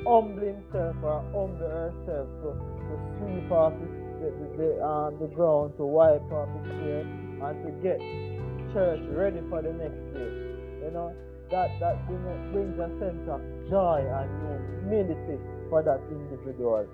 humble 0.07 0.39
himself 0.39 0.95
or 1.03 1.19
humble 1.35 1.67
herself 1.67 2.27
to, 2.41 2.49
to 2.55 2.93
sweep 3.19 3.51
off 3.51 3.73
the, 3.75 4.31
the, 4.31 4.47
the, 4.57 4.69
um, 4.85 5.19
the 5.19 5.27
ground, 5.27 5.73
to 5.77 5.83
wipe 5.85 6.23
off 6.31 6.47
the 6.63 6.69
chair, 6.79 7.01
and 7.01 7.55
to 7.65 7.69
get 7.83 7.99
church 8.73 9.01
ready 9.11 9.41
for 9.49 9.61
the 9.61 9.73
next 9.73 9.99
day. 10.15 10.31
You 10.87 10.91
know, 10.95 11.13
that 11.51 11.79
that 11.79 12.07
brings 12.07 12.79
a 12.79 12.89
sense 12.99 13.27
of 13.29 13.41
joy 13.69 13.99
and 14.01 14.29
humility 14.87 15.37
for 15.69 15.83
that 15.83 16.01
individual. 16.09 16.87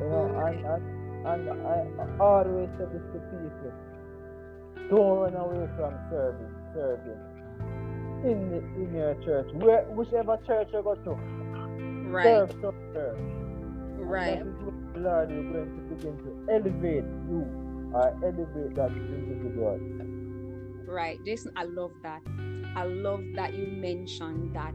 You 0.00 0.08
know, 0.08 0.30
mm. 0.30 0.46
and, 0.46 0.64
and, 1.26 1.48
and 1.48 2.00
I 2.00 2.06
always 2.22 2.70
say 2.78 2.86
this 2.92 3.02
to 3.12 3.18
people 3.18 3.72
don't 4.90 5.18
run 5.18 5.34
away 5.34 5.68
from 5.76 5.94
serving, 6.08 6.54
serving 6.72 7.20
in 8.24 8.50
the, 8.50 8.58
in 8.80 8.94
your 8.94 9.14
church, 9.24 9.52
where 9.54 9.82
whichever 9.84 10.38
church 10.46 10.68
you 10.72 10.82
go 10.82 10.94
to. 10.94 11.10
Right. 12.08 12.24
Serve, 12.24 12.50
serve, 12.62 12.74
serve. 12.94 13.18
Right. 13.98 14.38
And 14.38 14.46
that 14.46 14.48
is 14.48 14.62
what 14.62 14.94
the 14.94 15.00
Lord 15.00 15.30
is 15.30 15.52
going 15.52 15.68
to 15.76 15.94
begin 15.94 16.16
to 16.24 16.52
elevate 16.52 17.04
you 17.28 17.44
or 17.92 18.08
elevate 18.24 18.74
that 18.76 18.90
individual. 18.92 19.78
Right, 20.86 21.22
Jason, 21.24 21.52
I 21.56 21.64
love 21.64 21.92
that. 22.02 22.22
I 22.76 22.84
love 22.84 23.24
that 23.34 23.54
you 23.54 23.66
mentioned 23.66 24.54
that. 24.54 24.74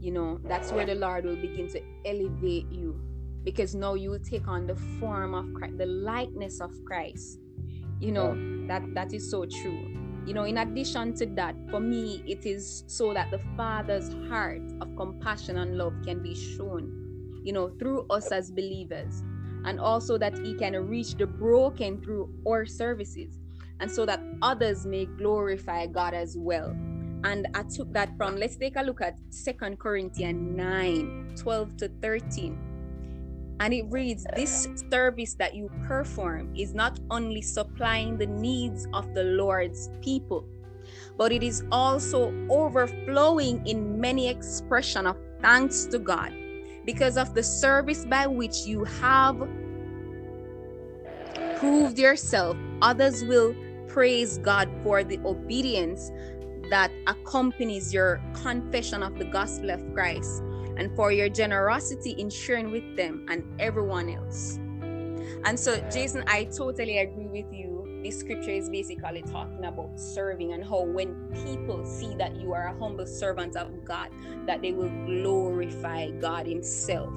You 0.00 0.12
know, 0.12 0.40
that's 0.44 0.72
where 0.72 0.86
the 0.86 0.94
Lord 0.94 1.26
will 1.26 1.36
begin 1.36 1.68
to 1.68 1.82
elevate 2.06 2.70
you 2.70 2.98
because 3.44 3.74
now 3.74 3.94
you 3.94 4.10
will 4.10 4.18
take 4.18 4.48
on 4.48 4.66
the 4.66 4.76
form 4.98 5.34
of 5.34 5.52
Christ, 5.54 5.78
the 5.78 5.86
likeness 5.86 6.60
of 6.60 6.72
Christ. 6.84 7.38
You 8.00 8.12
know, 8.12 8.34
that 8.66 8.82
that 8.94 9.12
is 9.12 9.30
so 9.30 9.44
true. 9.44 9.96
You 10.26 10.34
know, 10.34 10.44
in 10.44 10.58
addition 10.58 11.14
to 11.14 11.26
that, 11.34 11.54
for 11.70 11.80
me, 11.80 12.22
it 12.26 12.46
is 12.46 12.84
so 12.86 13.12
that 13.14 13.30
the 13.30 13.40
Father's 13.56 14.12
heart 14.28 14.62
of 14.80 14.94
compassion 14.96 15.58
and 15.58 15.76
love 15.76 15.94
can 16.04 16.22
be 16.22 16.34
shown, 16.34 17.40
you 17.42 17.52
know, 17.52 17.70
through 17.78 18.06
us 18.10 18.30
as 18.30 18.50
believers, 18.50 19.22
and 19.64 19.80
also 19.80 20.18
that 20.18 20.38
He 20.38 20.54
can 20.54 20.76
reach 20.88 21.14
the 21.14 21.26
broken 21.26 22.00
through 22.00 22.32
our 22.46 22.64
services, 22.64 23.38
and 23.80 23.90
so 23.90 24.06
that 24.06 24.22
others 24.40 24.86
may 24.86 25.06
glorify 25.06 25.86
God 25.86 26.14
as 26.14 26.36
well. 26.38 26.76
And 27.24 27.48
I 27.54 27.62
took 27.64 27.92
that 27.92 28.16
from, 28.16 28.36
let's 28.36 28.56
take 28.56 28.76
a 28.76 28.82
look 28.82 29.00
at 29.00 29.18
Second 29.28 29.78
Corinthians 29.78 30.56
9 30.56 31.34
12 31.36 31.76
to 31.76 31.88
13 32.00 32.70
and 33.60 33.74
it 33.74 33.84
reads 33.90 34.26
This 34.34 34.68
service 34.90 35.34
that 35.34 35.54
you 35.54 35.70
perform 35.86 36.52
is 36.56 36.74
not 36.74 36.98
only 37.10 37.42
supplying 37.42 38.16
the 38.16 38.26
needs 38.26 38.88
of 38.94 39.14
the 39.14 39.22
Lord's 39.22 39.90
people, 40.00 40.46
but 41.18 41.30
it 41.30 41.42
is 41.42 41.62
also 41.70 42.32
overflowing 42.48 43.64
in 43.66 44.00
many 44.00 44.28
expression 44.28 45.06
of 45.06 45.16
thanks 45.42 45.84
to 45.86 45.98
God 45.98 46.32
because 46.86 47.18
of 47.18 47.34
the 47.34 47.42
service 47.42 48.06
by 48.06 48.26
which 48.26 48.64
you 48.64 48.84
have 48.84 49.36
proved 51.56 51.98
yourself. 51.98 52.56
Others 52.80 53.24
will 53.24 53.54
praise 53.88 54.38
God 54.38 54.70
for 54.82 55.04
the 55.04 55.18
obedience 55.26 56.10
that 56.70 56.90
accompanies 57.06 57.92
your 57.92 58.20
confession 58.42 59.02
of 59.02 59.18
the 59.18 59.24
gospel 59.24 59.70
of 59.70 59.82
Christ 59.92 60.42
and 60.76 60.94
for 60.96 61.12
your 61.12 61.28
generosity 61.28 62.12
in 62.12 62.30
sharing 62.30 62.70
with 62.70 62.96
them 62.96 63.26
and 63.28 63.44
everyone 63.60 64.08
else. 64.08 64.58
And 65.44 65.58
so, 65.58 65.80
Jason, 65.90 66.24
I 66.26 66.44
totally 66.44 66.98
agree 66.98 67.26
with 67.26 67.52
you. 67.52 68.00
This 68.02 68.18
scripture 68.18 68.50
is 68.50 68.70
basically 68.70 69.22
talking 69.22 69.64
about 69.64 69.98
serving 69.98 70.52
and 70.52 70.64
how 70.64 70.84
when 70.84 71.14
people 71.44 71.84
see 71.84 72.14
that 72.14 72.36
you 72.36 72.52
are 72.54 72.68
a 72.68 72.78
humble 72.78 73.06
servant 73.06 73.56
of 73.56 73.84
God, 73.84 74.08
that 74.46 74.62
they 74.62 74.72
will 74.72 74.90
glorify 75.06 76.10
God 76.10 76.46
Himself. 76.46 77.12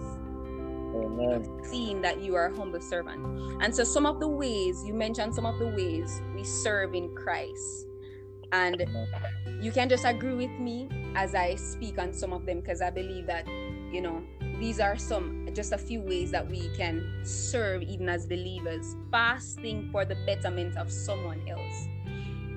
Amen. 0.96 1.46
Seeing 1.64 2.02
that 2.02 2.22
you 2.22 2.36
are 2.36 2.48
a 2.48 2.56
humble 2.56 2.82
servant. 2.82 3.26
And 3.62 3.74
so, 3.74 3.84
some 3.84 4.06
of 4.06 4.20
the 4.20 4.28
ways 4.28 4.84
you 4.86 4.94
mentioned, 4.94 5.34
some 5.34 5.46
of 5.46 5.58
the 5.58 5.68
ways 5.68 6.22
we 6.36 6.44
serve 6.44 6.96
in 6.96 7.14
Christ. 7.16 7.88
And 8.54 8.82
uh-huh. 8.84 9.30
you 9.60 9.72
can 9.72 9.90
just 9.90 10.06
agree 10.06 10.36
with 10.36 10.52
me 10.60 10.88
as 11.16 11.34
I 11.36 11.56
speak 11.56 12.00
on 12.00 12.14
some 12.14 12.32
of 12.32 12.46
them 12.46 12.62
because 12.62 12.82
I 12.82 12.92
believe 12.92 13.26
that, 13.26 13.48
you 13.92 14.00
know, 14.00 14.22
these 14.60 14.80
are 14.80 14.96
some 14.96 15.50
just 15.54 15.74
a 15.74 15.78
few 15.78 16.02
ways 16.02 16.32
that 16.32 16.48
we 16.50 16.70
can 16.78 17.22
serve 17.24 17.82
even 17.82 18.08
as 18.10 18.26
believers, 18.28 18.96
fasting 19.12 19.90
for 19.92 20.06
the 20.06 20.16
betterment 20.26 20.78
of 20.78 20.92
someone 20.92 21.42
else. 21.50 21.88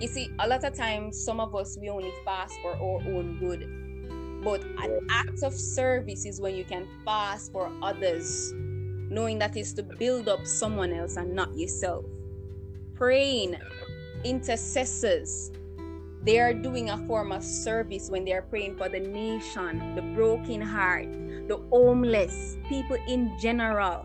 You 0.00 0.08
see, 0.08 0.30
a 0.38 0.46
lot 0.46 0.64
of 0.64 0.74
times, 0.74 1.18
some 1.22 1.40
of 1.40 1.54
us 1.54 1.78
we 1.80 1.88
only 1.88 2.12
fast 2.24 2.54
for 2.60 2.72
our 2.72 3.00
own 3.14 3.38
good, 3.38 4.42
but 4.44 4.62
an 4.78 5.06
act 5.10 5.42
of 5.42 5.54
service 5.54 6.26
is 6.26 6.40
when 6.40 6.54
you 6.54 6.64
can 6.64 6.86
fast 7.04 7.52
for 7.52 7.72
others, 7.82 8.52
knowing 8.54 9.38
that 9.38 9.56
is 9.56 9.72
to 9.74 9.82
build 9.82 10.28
up 10.28 10.46
someone 10.46 10.92
else 10.92 11.16
and 11.16 11.34
not 11.34 11.56
yourself. 11.56 12.04
Praying, 12.94 13.56
intercessors, 14.24 15.50
they 16.26 16.40
are 16.40 16.52
doing 16.52 16.90
a 16.90 16.98
form 17.06 17.30
of 17.30 17.42
service 17.44 18.10
when 18.10 18.24
they 18.24 18.32
are 18.32 18.42
praying 18.42 18.76
for 18.76 18.88
the 18.88 18.98
nation, 18.98 19.94
the 19.94 20.02
broken 20.02 20.60
heart, 20.60 21.06
the 21.46 21.56
homeless, 21.70 22.56
people 22.68 22.96
in 23.06 23.38
general. 23.38 24.04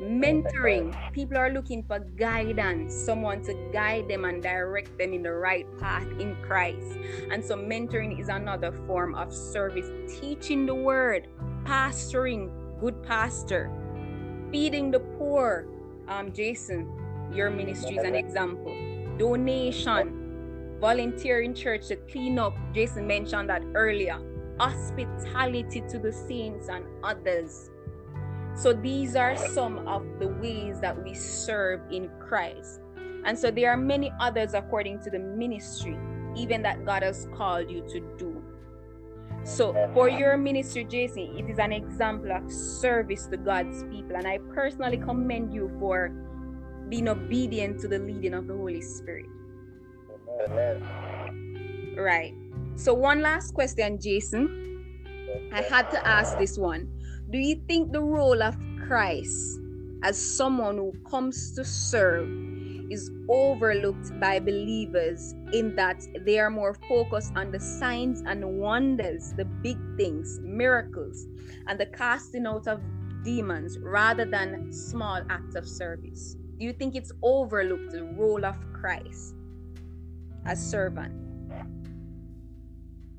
Mentoring, 0.00 0.94
people 1.12 1.36
are 1.36 1.50
looking 1.50 1.82
for 1.82 1.98
guidance, 1.98 2.94
someone 2.94 3.42
to 3.42 3.52
guide 3.72 4.06
them 4.08 4.24
and 4.24 4.40
direct 4.40 4.96
them 4.96 5.12
in 5.12 5.24
the 5.24 5.32
right 5.32 5.66
path 5.80 6.06
in 6.20 6.36
Christ. 6.40 6.96
And 7.32 7.44
so, 7.44 7.56
mentoring 7.56 8.20
is 8.20 8.28
another 8.28 8.70
form 8.86 9.16
of 9.16 9.34
service. 9.34 9.90
Teaching 10.20 10.66
the 10.66 10.74
word, 10.74 11.26
pastoring, 11.64 12.48
good 12.78 13.02
pastor, 13.02 13.72
feeding 14.52 14.92
the 14.92 15.00
poor. 15.00 15.66
Um, 16.06 16.32
Jason, 16.32 16.88
your 17.32 17.50
ministry 17.50 17.96
is 17.96 18.04
an 18.04 18.14
example. 18.14 18.72
Donation, 19.18 20.17
volunteering 20.80 21.54
church 21.54 21.88
to 21.88 21.96
clean 21.96 22.38
up. 22.38 22.56
Jason 22.72 23.06
mentioned 23.06 23.50
that 23.50 23.62
earlier. 23.74 24.18
Hospitality 24.58 25.82
to 25.88 25.98
the 25.98 26.12
saints 26.12 26.68
and 26.68 26.84
others. 27.02 27.70
So 28.54 28.72
these 28.72 29.14
are 29.14 29.36
some 29.36 29.86
of 29.86 30.04
the 30.18 30.28
ways 30.28 30.80
that 30.80 31.02
we 31.04 31.14
serve 31.14 31.80
in 31.90 32.10
Christ. 32.18 32.80
And 33.24 33.38
so 33.38 33.50
there 33.50 33.70
are 33.70 33.76
many 33.76 34.12
others 34.20 34.54
according 34.54 35.00
to 35.02 35.10
the 35.10 35.18
ministry, 35.18 35.96
even 36.36 36.62
that 36.62 36.84
God 36.84 37.02
has 37.02 37.28
called 37.34 37.70
you 37.70 37.86
to 37.88 38.00
do. 38.16 38.42
So 39.44 39.90
for 39.94 40.08
your 40.08 40.36
ministry, 40.36 40.84
Jason, 40.84 41.36
it 41.36 41.48
is 41.48 41.58
an 41.58 41.72
example 41.72 42.32
of 42.32 42.50
service 42.50 43.26
to 43.26 43.36
God's 43.36 43.84
people. 43.84 44.16
And 44.16 44.26
I 44.26 44.38
personally 44.52 44.98
commend 44.98 45.54
you 45.54 45.70
for 45.78 46.10
being 46.88 47.08
obedient 47.08 47.80
to 47.80 47.88
the 47.88 47.98
leading 47.98 48.34
of 48.34 48.46
the 48.46 48.54
Holy 48.54 48.80
Spirit. 48.80 49.26
Right. 51.96 52.34
So, 52.76 52.94
one 52.94 53.22
last 53.22 53.54
question, 53.54 53.98
Jason. 54.00 54.58
I 55.52 55.62
had 55.62 55.90
to 55.90 56.06
ask 56.06 56.38
this 56.38 56.56
one. 56.56 56.88
Do 57.30 57.38
you 57.38 57.56
think 57.66 57.92
the 57.92 58.02
role 58.02 58.42
of 58.42 58.56
Christ 58.86 59.60
as 60.02 60.16
someone 60.16 60.76
who 60.76 60.92
comes 61.10 61.52
to 61.56 61.64
serve 61.64 62.28
is 62.90 63.10
overlooked 63.28 64.18
by 64.20 64.38
believers 64.38 65.34
in 65.52 65.74
that 65.76 66.02
they 66.24 66.38
are 66.38 66.50
more 66.50 66.74
focused 66.88 67.32
on 67.36 67.50
the 67.50 67.60
signs 67.60 68.22
and 68.24 68.42
wonders, 68.58 69.34
the 69.36 69.44
big 69.44 69.76
things, 69.98 70.40
miracles, 70.42 71.26
and 71.66 71.78
the 71.78 71.86
casting 71.86 72.46
out 72.46 72.66
of 72.66 72.80
demons 73.24 73.78
rather 73.80 74.24
than 74.24 74.72
small 74.72 75.20
acts 75.28 75.54
of 75.54 75.68
service? 75.68 76.36
Do 76.58 76.64
you 76.64 76.72
think 76.72 76.94
it's 76.94 77.12
overlooked 77.22 77.92
the 77.92 78.04
role 78.04 78.44
of 78.44 78.56
Christ 78.72 79.34
as 80.48 80.58
servant? 80.58 81.12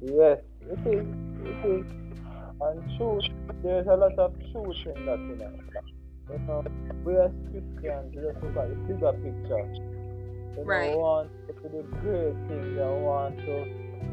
Yes, 0.01 0.39
it 0.61 0.79
is. 0.87 1.05
It 1.45 1.65
is. 1.65 1.85
And 2.61 2.97
truth, 2.97 3.25
there's 3.63 3.87
a 3.87 3.95
lot 3.95 4.17
of 4.17 4.33
truth 4.51 4.75
in 4.95 5.05
that, 5.05 5.19
you 5.19 5.35
know. 5.37 5.51
You 6.31 6.39
know, 6.47 6.63
we 7.05 7.15
as 7.17 7.31
Christians, 7.51 8.15
we 8.15 8.21
just 8.21 8.43
look 8.43 8.57
at 8.57 8.69
the 8.69 8.75
bigger 8.87 9.13
picture. 9.13 9.65
You 10.57 10.63
know, 10.63 10.63
Right. 10.65 10.91
we 10.91 10.97
want 10.97 11.29
to 11.47 11.53
do 11.53 11.69
the 11.77 11.83
great 12.01 12.35
things 12.47 12.75
we 12.75 12.81
want 13.05 13.37
to 13.37 13.55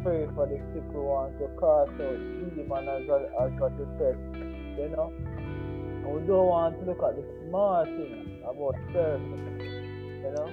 pray 0.03 0.27
for 0.35 0.47
the 0.47 0.59
sick, 0.73 0.85
we 0.93 1.01
want 1.01 1.37
to 1.39 1.47
cast 1.59 2.01
out 2.01 2.19
demons 2.55 2.89
as, 2.89 3.09
well- 3.09 3.31
as 3.43 3.51
what 3.61 3.73
you 3.79 3.87
said, 3.99 4.17
you 4.79 4.89
know. 4.95 5.13
And 5.27 6.07
we 6.15 6.21
don't 6.27 6.47
want 6.47 6.79
to 6.79 6.85
look 6.87 7.03
at 7.03 7.17
the 7.17 7.25
small 7.49 7.85
things 7.85 8.29
about 8.45 8.77
service, 8.93 9.41
you 10.23 10.31
know. 10.37 10.49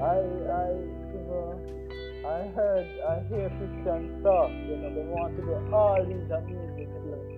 I, 0.00 0.14
I, 0.14 0.70
you 1.12 1.22
know, 1.28 1.60
I 2.26 2.48
heard, 2.56 2.88
I 3.08 3.22
hear 3.30 3.48
Christians 3.50 4.24
talk, 4.24 4.50
you 4.50 4.76
know, 4.76 4.90
they 4.94 5.06
want 5.06 5.36
to 5.36 5.42
do 5.42 5.54
all 5.72 6.02
these 6.02 6.26
amazing 6.26 6.90
things. 7.06 7.30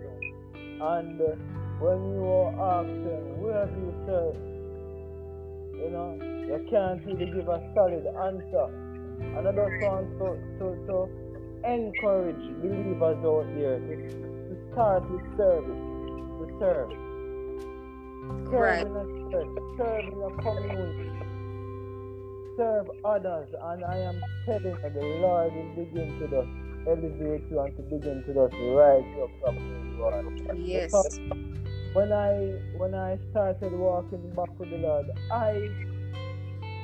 And 0.81 1.21
uh, 1.21 1.37
when 1.81 1.99
you 2.17 2.25
are 2.25 2.81
asking, 2.81 3.43
where 3.43 3.67
do 3.67 3.81
you 3.85 3.95
serve? 4.09 4.37
You 5.77 5.91
know, 5.91 6.19
you 6.49 6.67
can't 6.71 7.05
really 7.05 7.27
give 7.27 7.49
a 7.49 7.61
solid 7.77 8.07
answer. 8.25 8.67
And 9.21 9.47
I 9.49 9.53
just 9.53 9.77
want 9.85 10.09
to, 10.19 10.29
to, 10.59 10.67
to 10.89 10.97
encourage 11.69 12.45
believers 12.63 13.21
out 13.25 13.47
there 13.55 13.79
to, 13.79 13.95
to 14.49 14.55
start 14.73 15.05
with 15.11 15.27
service, 15.37 15.85
to 16.41 16.47
serve. 16.61 16.91
Serve 18.51 18.53
Right. 18.53 18.87
in 18.87 18.97
a 18.97 19.07
church, 19.31 19.53
serve 19.77 20.05
in 20.09 20.21
a 20.23 20.31
community 20.43 21.11
serve 22.59 22.91
others, 23.05 23.49
and 23.71 23.85
I 23.85 23.99
am 23.99 24.21
telling 24.45 24.77
you, 24.83 24.91
the 24.93 25.07
Lord 25.23 25.55
will 25.55 25.85
begin 25.85 26.19
to 26.19 26.27
just 26.27 26.49
elevate 26.89 27.45
you 27.51 27.61
and 27.61 27.77
to 27.77 27.83
begin 27.83 28.25
to 28.27 28.35
just 28.35 28.55
rise 28.75 29.07
you 29.15 29.23
up 29.25 29.31
from 29.41 29.55
where 29.57 29.85
you 29.95 30.51
are. 30.51 30.55
Yes. 30.57 30.91
Because 30.91 31.21
when 31.95 32.13
I 32.13 32.59
when 32.77 32.95
I 32.95 33.17
started 33.31 33.73
walking 33.73 34.29
back 34.35 34.59
with 34.59 34.71
the 34.71 34.79
Lord, 34.79 35.07
I 35.31 35.71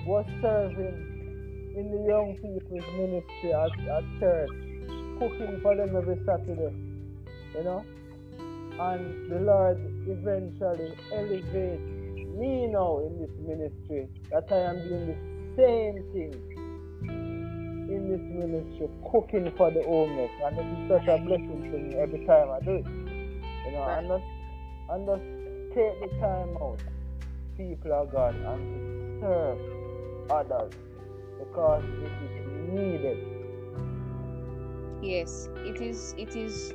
was 0.07 0.27
serving 0.41 1.75
in 1.77 1.91
the 1.91 2.03
young 2.07 2.37
people's 2.37 2.89
ministry 2.97 3.53
at, 3.53 3.75
at 3.99 4.05
church, 4.21 4.51
cooking 5.19 5.59
for 5.61 5.75
them 5.75 5.97
every 5.97 6.19
Saturday, 6.25 6.73
you 7.57 7.65
know. 7.65 7.85
And 8.79 9.31
the 9.31 9.41
Lord 9.41 9.79
eventually 10.07 10.95
elevates 11.13 11.83
me 12.39 12.67
now 12.69 12.99
in 13.07 13.19
this 13.21 13.31
ministry 13.41 14.09
that 14.31 14.47
I 14.51 14.59
am 14.71 14.89
doing 14.89 15.07
the 15.07 15.34
same 15.57 16.03
thing 16.12 16.35
in 17.88 18.09
this 18.11 18.21
ministry, 18.21 18.88
cooking 19.11 19.53
for 19.57 19.71
the 19.71 19.83
homeless, 19.83 20.31
and 20.45 20.59
it 20.59 20.67
is 20.67 20.88
such 20.88 21.09
a 21.09 21.19
blessing 21.25 21.71
to 21.71 21.79
me 21.79 21.95
every 21.97 22.27
time 22.27 22.51
I 22.51 22.61
do 22.61 22.77
it. 22.77 22.87
You 23.67 23.73
know, 23.73 23.85
and 23.85 24.09
just 24.09 24.25
and 24.90 25.07
just 25.07 25.23
take 25.75 26.01
the 26.01 26.09
time 26.21 26.57
out, 26.61 26.81
people 27.57 27.93
of 27.93 28.12
God, 28.12 28.35
and 28.35 29.21
to 29.21 29.21
serve 29.21 29.59
others 30.31 30.73
because 31.38 31.85
it 31.85 32.12
is 32.25 32.73
needed. 32.73 33.19
Yes, 35.03 35.49
it 35.64 35.81
is. 35.81 36.14
It 36.17 36.35
is. 36.37 36.73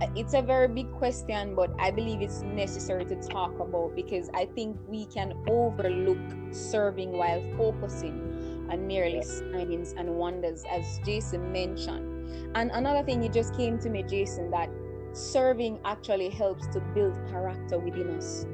Uh, 0.00 0.06
It's 0.16 0.34
a 0.34 0.42
very 0.42 0.68
big 0.68 0.90
question, 0.92 1.54
but 1.54 1.70
I 1.78 1.90
believe 1.90 2.20
it's 2.22 2.42
necessary 2.42 3.04
to 3.06 3.16
talk 3.16 3.58
about 3.60 3.94
because 3.96 4.30
I 4.34 4.46
think 4.46 4.78
we 4.88 5.06
can 5.06 5.34
overlook 5.48 6.18
serving 6.52 7.12
while 7.12 7.42
focusing 7.56 8.66
on 8.70 8.86
merely 8.86 9.22
signs 9.22 9.92
and 9.92 10.16
wonders, 10.16 10.64
as 10.70 11.00
Jason 11.04 11.52
mentioned. 11.52 12.10
And 12.54 12.70
another 12.72 13.04
thing, 13.04 13.22
it 13.24 13.32
just 13.32 13.54
came 13.56 13.78
to 13.80 13.90
me, 13.90 14.02
Jason, 14.02 14.50
that 14.50 14.70
serving 15.12 15.80
actually 15.84 16.30
helps 16.30 16.66
to 16.68 16.80
build 16.80 17.14
character 17.28 17.78
within 17.78 18.10
us. 18.10 18.46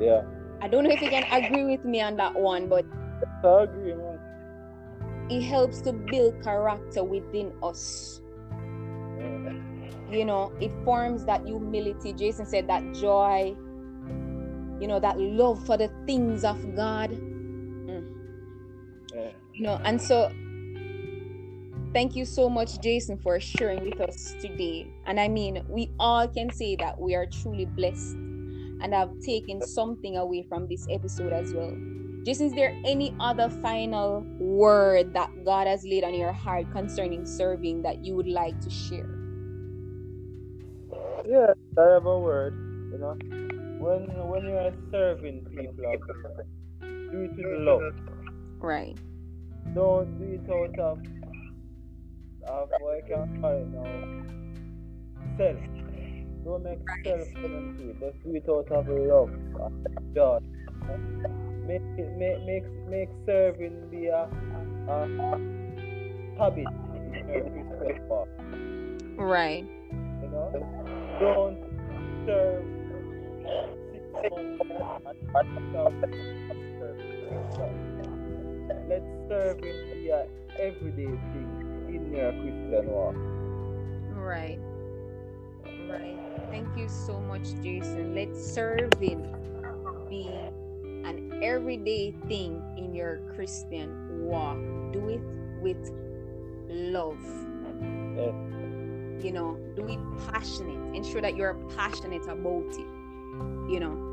Yeah. 0.00 0.22
I 0.60 0.68
don't 0.68 0.84
know 0.84 0.90
if 0.90 1.00
you 1.02 1.08
can 1.10 1.24
agree 1.30 1.64
with 1.64 1.84
me 1.84 2.00
on 2.00 2.16
that 2.16 2.34
one, 2.34 2.68
but 2.68 2.84
I 3.44 3.62
agree, 3.62 3.94
man. 3.94 4.18
it 5.30 5.42
helps 5.42 5.80
to 5.82 5.92
build 5.92 6.42
character 6.42 7.04
within 7.04 7.52
us. 7.62 8.20
You 10.10 10.24
know 10.24 10.52
it 10.60 10.72
forms 10.84 11.24
that 11.26 11.44
humility. 11.44 12.12
Jason 12.12 12.46
said 12.46 12.66
that 12.68 12.94
joy 12.94 13.54
you 14.80 14.86
know 14.86 15.00
that 15.00 15.18
love 15.18 15.64
for 15.66 15.76
the 15.76 15.90
things 16.06 16.44
of 16.44 16.56
god. 16.76 17.10
Mm. 17.10 18.04
Yeah. 19.14 19.30
you 19.54 19.62
know 19.62 19.80
and 19.84 20.00
so 20.00 20.30
thank 21.92 22.14
you 22.14 22.26
so 22.26 22.50
much 22.50 22.80
jason 22.82 23.16
for 23.18 23.40
sharing 23.40 23.84
with 23.84 24.00
us 24.00 24.34
today. 24.40 24.86
And 25.06 25.18
i 25.18 25.28
mean 25.28 25.64
we 25.68 25.90
all 25.98 26.28
can 26.28 26.52
say 26.52 26.76
that 26.76 27.00
we 27.00 27.14
are 27.14 27.26
truly 27.26 27.64
blessed 27.64 28.14
and 28.80 28.94
have 28.94 29.10
taken 29.20 29.60
something 29.60 30.16
away 30.16 30.44
from 30.48 30.68
this 30.68 30.86
episode 30.88 31.32
as 31.32 31.52
well. 31.52 31.76
Jason 32.24 32.46
is 32.46 32.54
there 32.54 32.76
any 32.84 33.14
other 33.18 33.48
final 33.48 34.24
word 34.38 35.12
that 35.14 35.30
god 35.44 35.66
has 35.66 35.82
laid 35.84 36.04
on 36.04 36.14
your 36.14 36.32
heart 36.32 36.70
concerning 36.72 37.26
serving 37.26 37.82
that 37.82 38.04
you 38.04 38.14
would 38.14 38.28
like 38.28 38.60
to 38.60 38.70
share 38.70 39.17
Yeah, 41.28 41.52
I 41.76 41.82
have 41.92 42.06
a 42.06 42.18
word, 42.18 42.54
you 42.90 42.96
know. 42.96 43.12
When 43.84 44.08
when 44.30 44.44
you 44.48 44.56
are 44.56 44.72
serving 44.90 45.44
people 45.44 45.84
of 45.92 46.00
do 46.80 47.20
it 47.20 47.36
with 47.36 47.60
love. 47.68 47.82
right 48.60 48.96
Don't 49.74 50.08
do 50.18 50.24
it 50.24 50.48
out 50.48 50.78
of 50.80 50.98
of 52.48 52.68
what 52.80 52.96
I 52.96 53.00
can 53.06 53.40
call 53.42 53.60
it 53.60 53.68
now. 53.68 53.84
Self. 55.36 55.60
Don't 56.46 56.64
make 56.64 56.80
self 57.04 57.28
come 57.34 57.76
into 57.76 57.90
it. 57.90 58.00
Just 58.00 58.24
do 58.24 58.34
it 58.34 58.48
out 58.48 58.72
of 58.72 58.88
love 58.88 59.28
and 59.28 60.14
joy. 60.14 60.38
Make 61.66 61.82
it 61.98 62.10
make 62.16 62.40
make 62.46 62.64
make 62.88 63.10
serving 63.26 63.90
be 63.90 64.06
a, 64.06 64.24
a 64.88 64.96
habit 66.38 66.72
in 66.96 67.12
your 67.28 68.16
right 69.18 69.66
You 70.28 70.34
know? 70.34 70.50
Don't 71.20 71.56
serve 72.26 72.64
six 73.90 74.04
months 74.30 74.64
and 75.34 75.58
serve. 76.78 76.98
Let's 78.88 79.28
serve 79.28 79.58
in 79.64 79.76
be 79.92 80.08
a 80.10 80.26
everyday 80.58 81.06
thing 81.32 81.48
in 81.88 82.12
your 82.14 82.32
Christian 82.32 82.86
walk. 82.88 83.14
Right. 84.16 84.60
Right. 85.88 86.18
Thank 86.50 86.76
you 86.76 86.88
so 86.88 87.20
much, 87.20 87.54
Jason. 87.62 88.14
Let 88.14 88.36
serving 88.36 89.34
be 90.10 90.28
an 91.04 91.40
everyday 91.42 92.12
thing 92.28 92.62
in 92.76 92.94
your 92.94 93.20
Christian 93.34 94.26
walk. 94.26 94.58
Do 94.92 95.08
it 95.08 95.22
with 95.62 95.90
love. 96.68 97.24
Yes. 98.16 98.57
You 99.22 99.32
know, 99.32 99.58
do 99.76 99.86
it 99.86 100.32
passionate. 100.32 100.94
Ensure 100.94 101.20
that 101.20 101.36
you're 101.36 101.54
passionate 101.76 102.26
about 102.28 102.70
it. 102.70 102.86
You 103.70 103.80
know. 103.80 104.04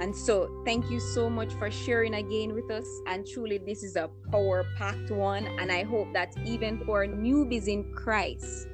And 0.00 0.14
so, 0.14 0.62
thank 0.64 0.90
you 0.90 1.00
so 1.00 1.28
much 1.28 1.52
for 1.54 1.72
sharing 1.72 2.14
again 2.14 2.54
with 2.54 2.70
us. 2.70 2.86
And 3.08 3.26
truly, 3.26 3.58
this 3.58 3.82
is 3.82 3.96
a 3.96 4.08
power 4.30 4.64
packed 4.76 5.10
one. 5.10 5.46
And 5.58 5.72
I 5.72 5.82
hope 5.82 6.12
that 6.12 6.34
even 6.44 6.78
for 6.84 7.04
newbies 7.04 7.66
in 7.66 7.92
Christ, 7.92 8.68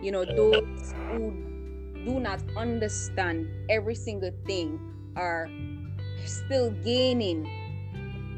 you 0.00 0.10
know, 0.10 0.24
those 0.24 0.94
who 1.10 1.30
do 2.06 2.20
not 2.20 2.40
understand 2.56 3.48
every 3.68 3.94
single 3.94 4.30
thing 4.46 4.80
are 5.14 5.50
still 6.24 6.70
gaining, 6.70 7.46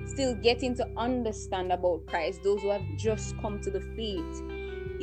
still 0.06 0.34
getting 0.34 0.74
to 0.76 0.88
understand 0.96 1.72
about 1.72 2.06
Christ, 2.06 2.42
those 2.42 2.62
who 2.62 2.70
have 2.70 2.82
just 2.96 3.38
come 3.40 3.60
to 3.60 3.70
the 3.70 3.80
faith. 3.96 4.42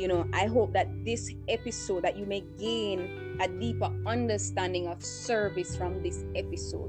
You 0.00 0.08
know, 0.08 0.24
I 0.32 0.46
hope 0.46 0.72
that 0.72 0.88
this 1.04 1.28
episode 1.46 2.04
that 2.04 2.16
you 2.16 2.24
may 2.24 2.40
gain 2.58 3.36
a 3.38 3.46
deeper 3.46 3.92
understanding 4.06 4.88
of 4.88 5.04
service 5.04 5.76
from 5.76 6.02
this 6.02 6.24
episode. 6.34 6.88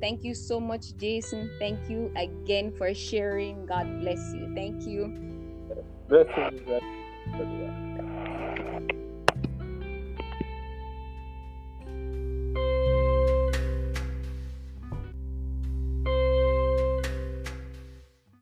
Thank 0.00 0.24
you 0.24 0.32
so 0.32 0.58
much, 0.58 0.96
Jason. 0.96 1.50
Thank 1.58 1.90
you 1.90 2.10
again 2.16 2.72
for 2.72 2.94
sharing. 2.94 3.66
God 3.66 4.00
bless 4.00 4.32
you. 4.32 4.50
Thank 4.54 4.86
you. 4.86 5.12
Blessings. 6.08 7.84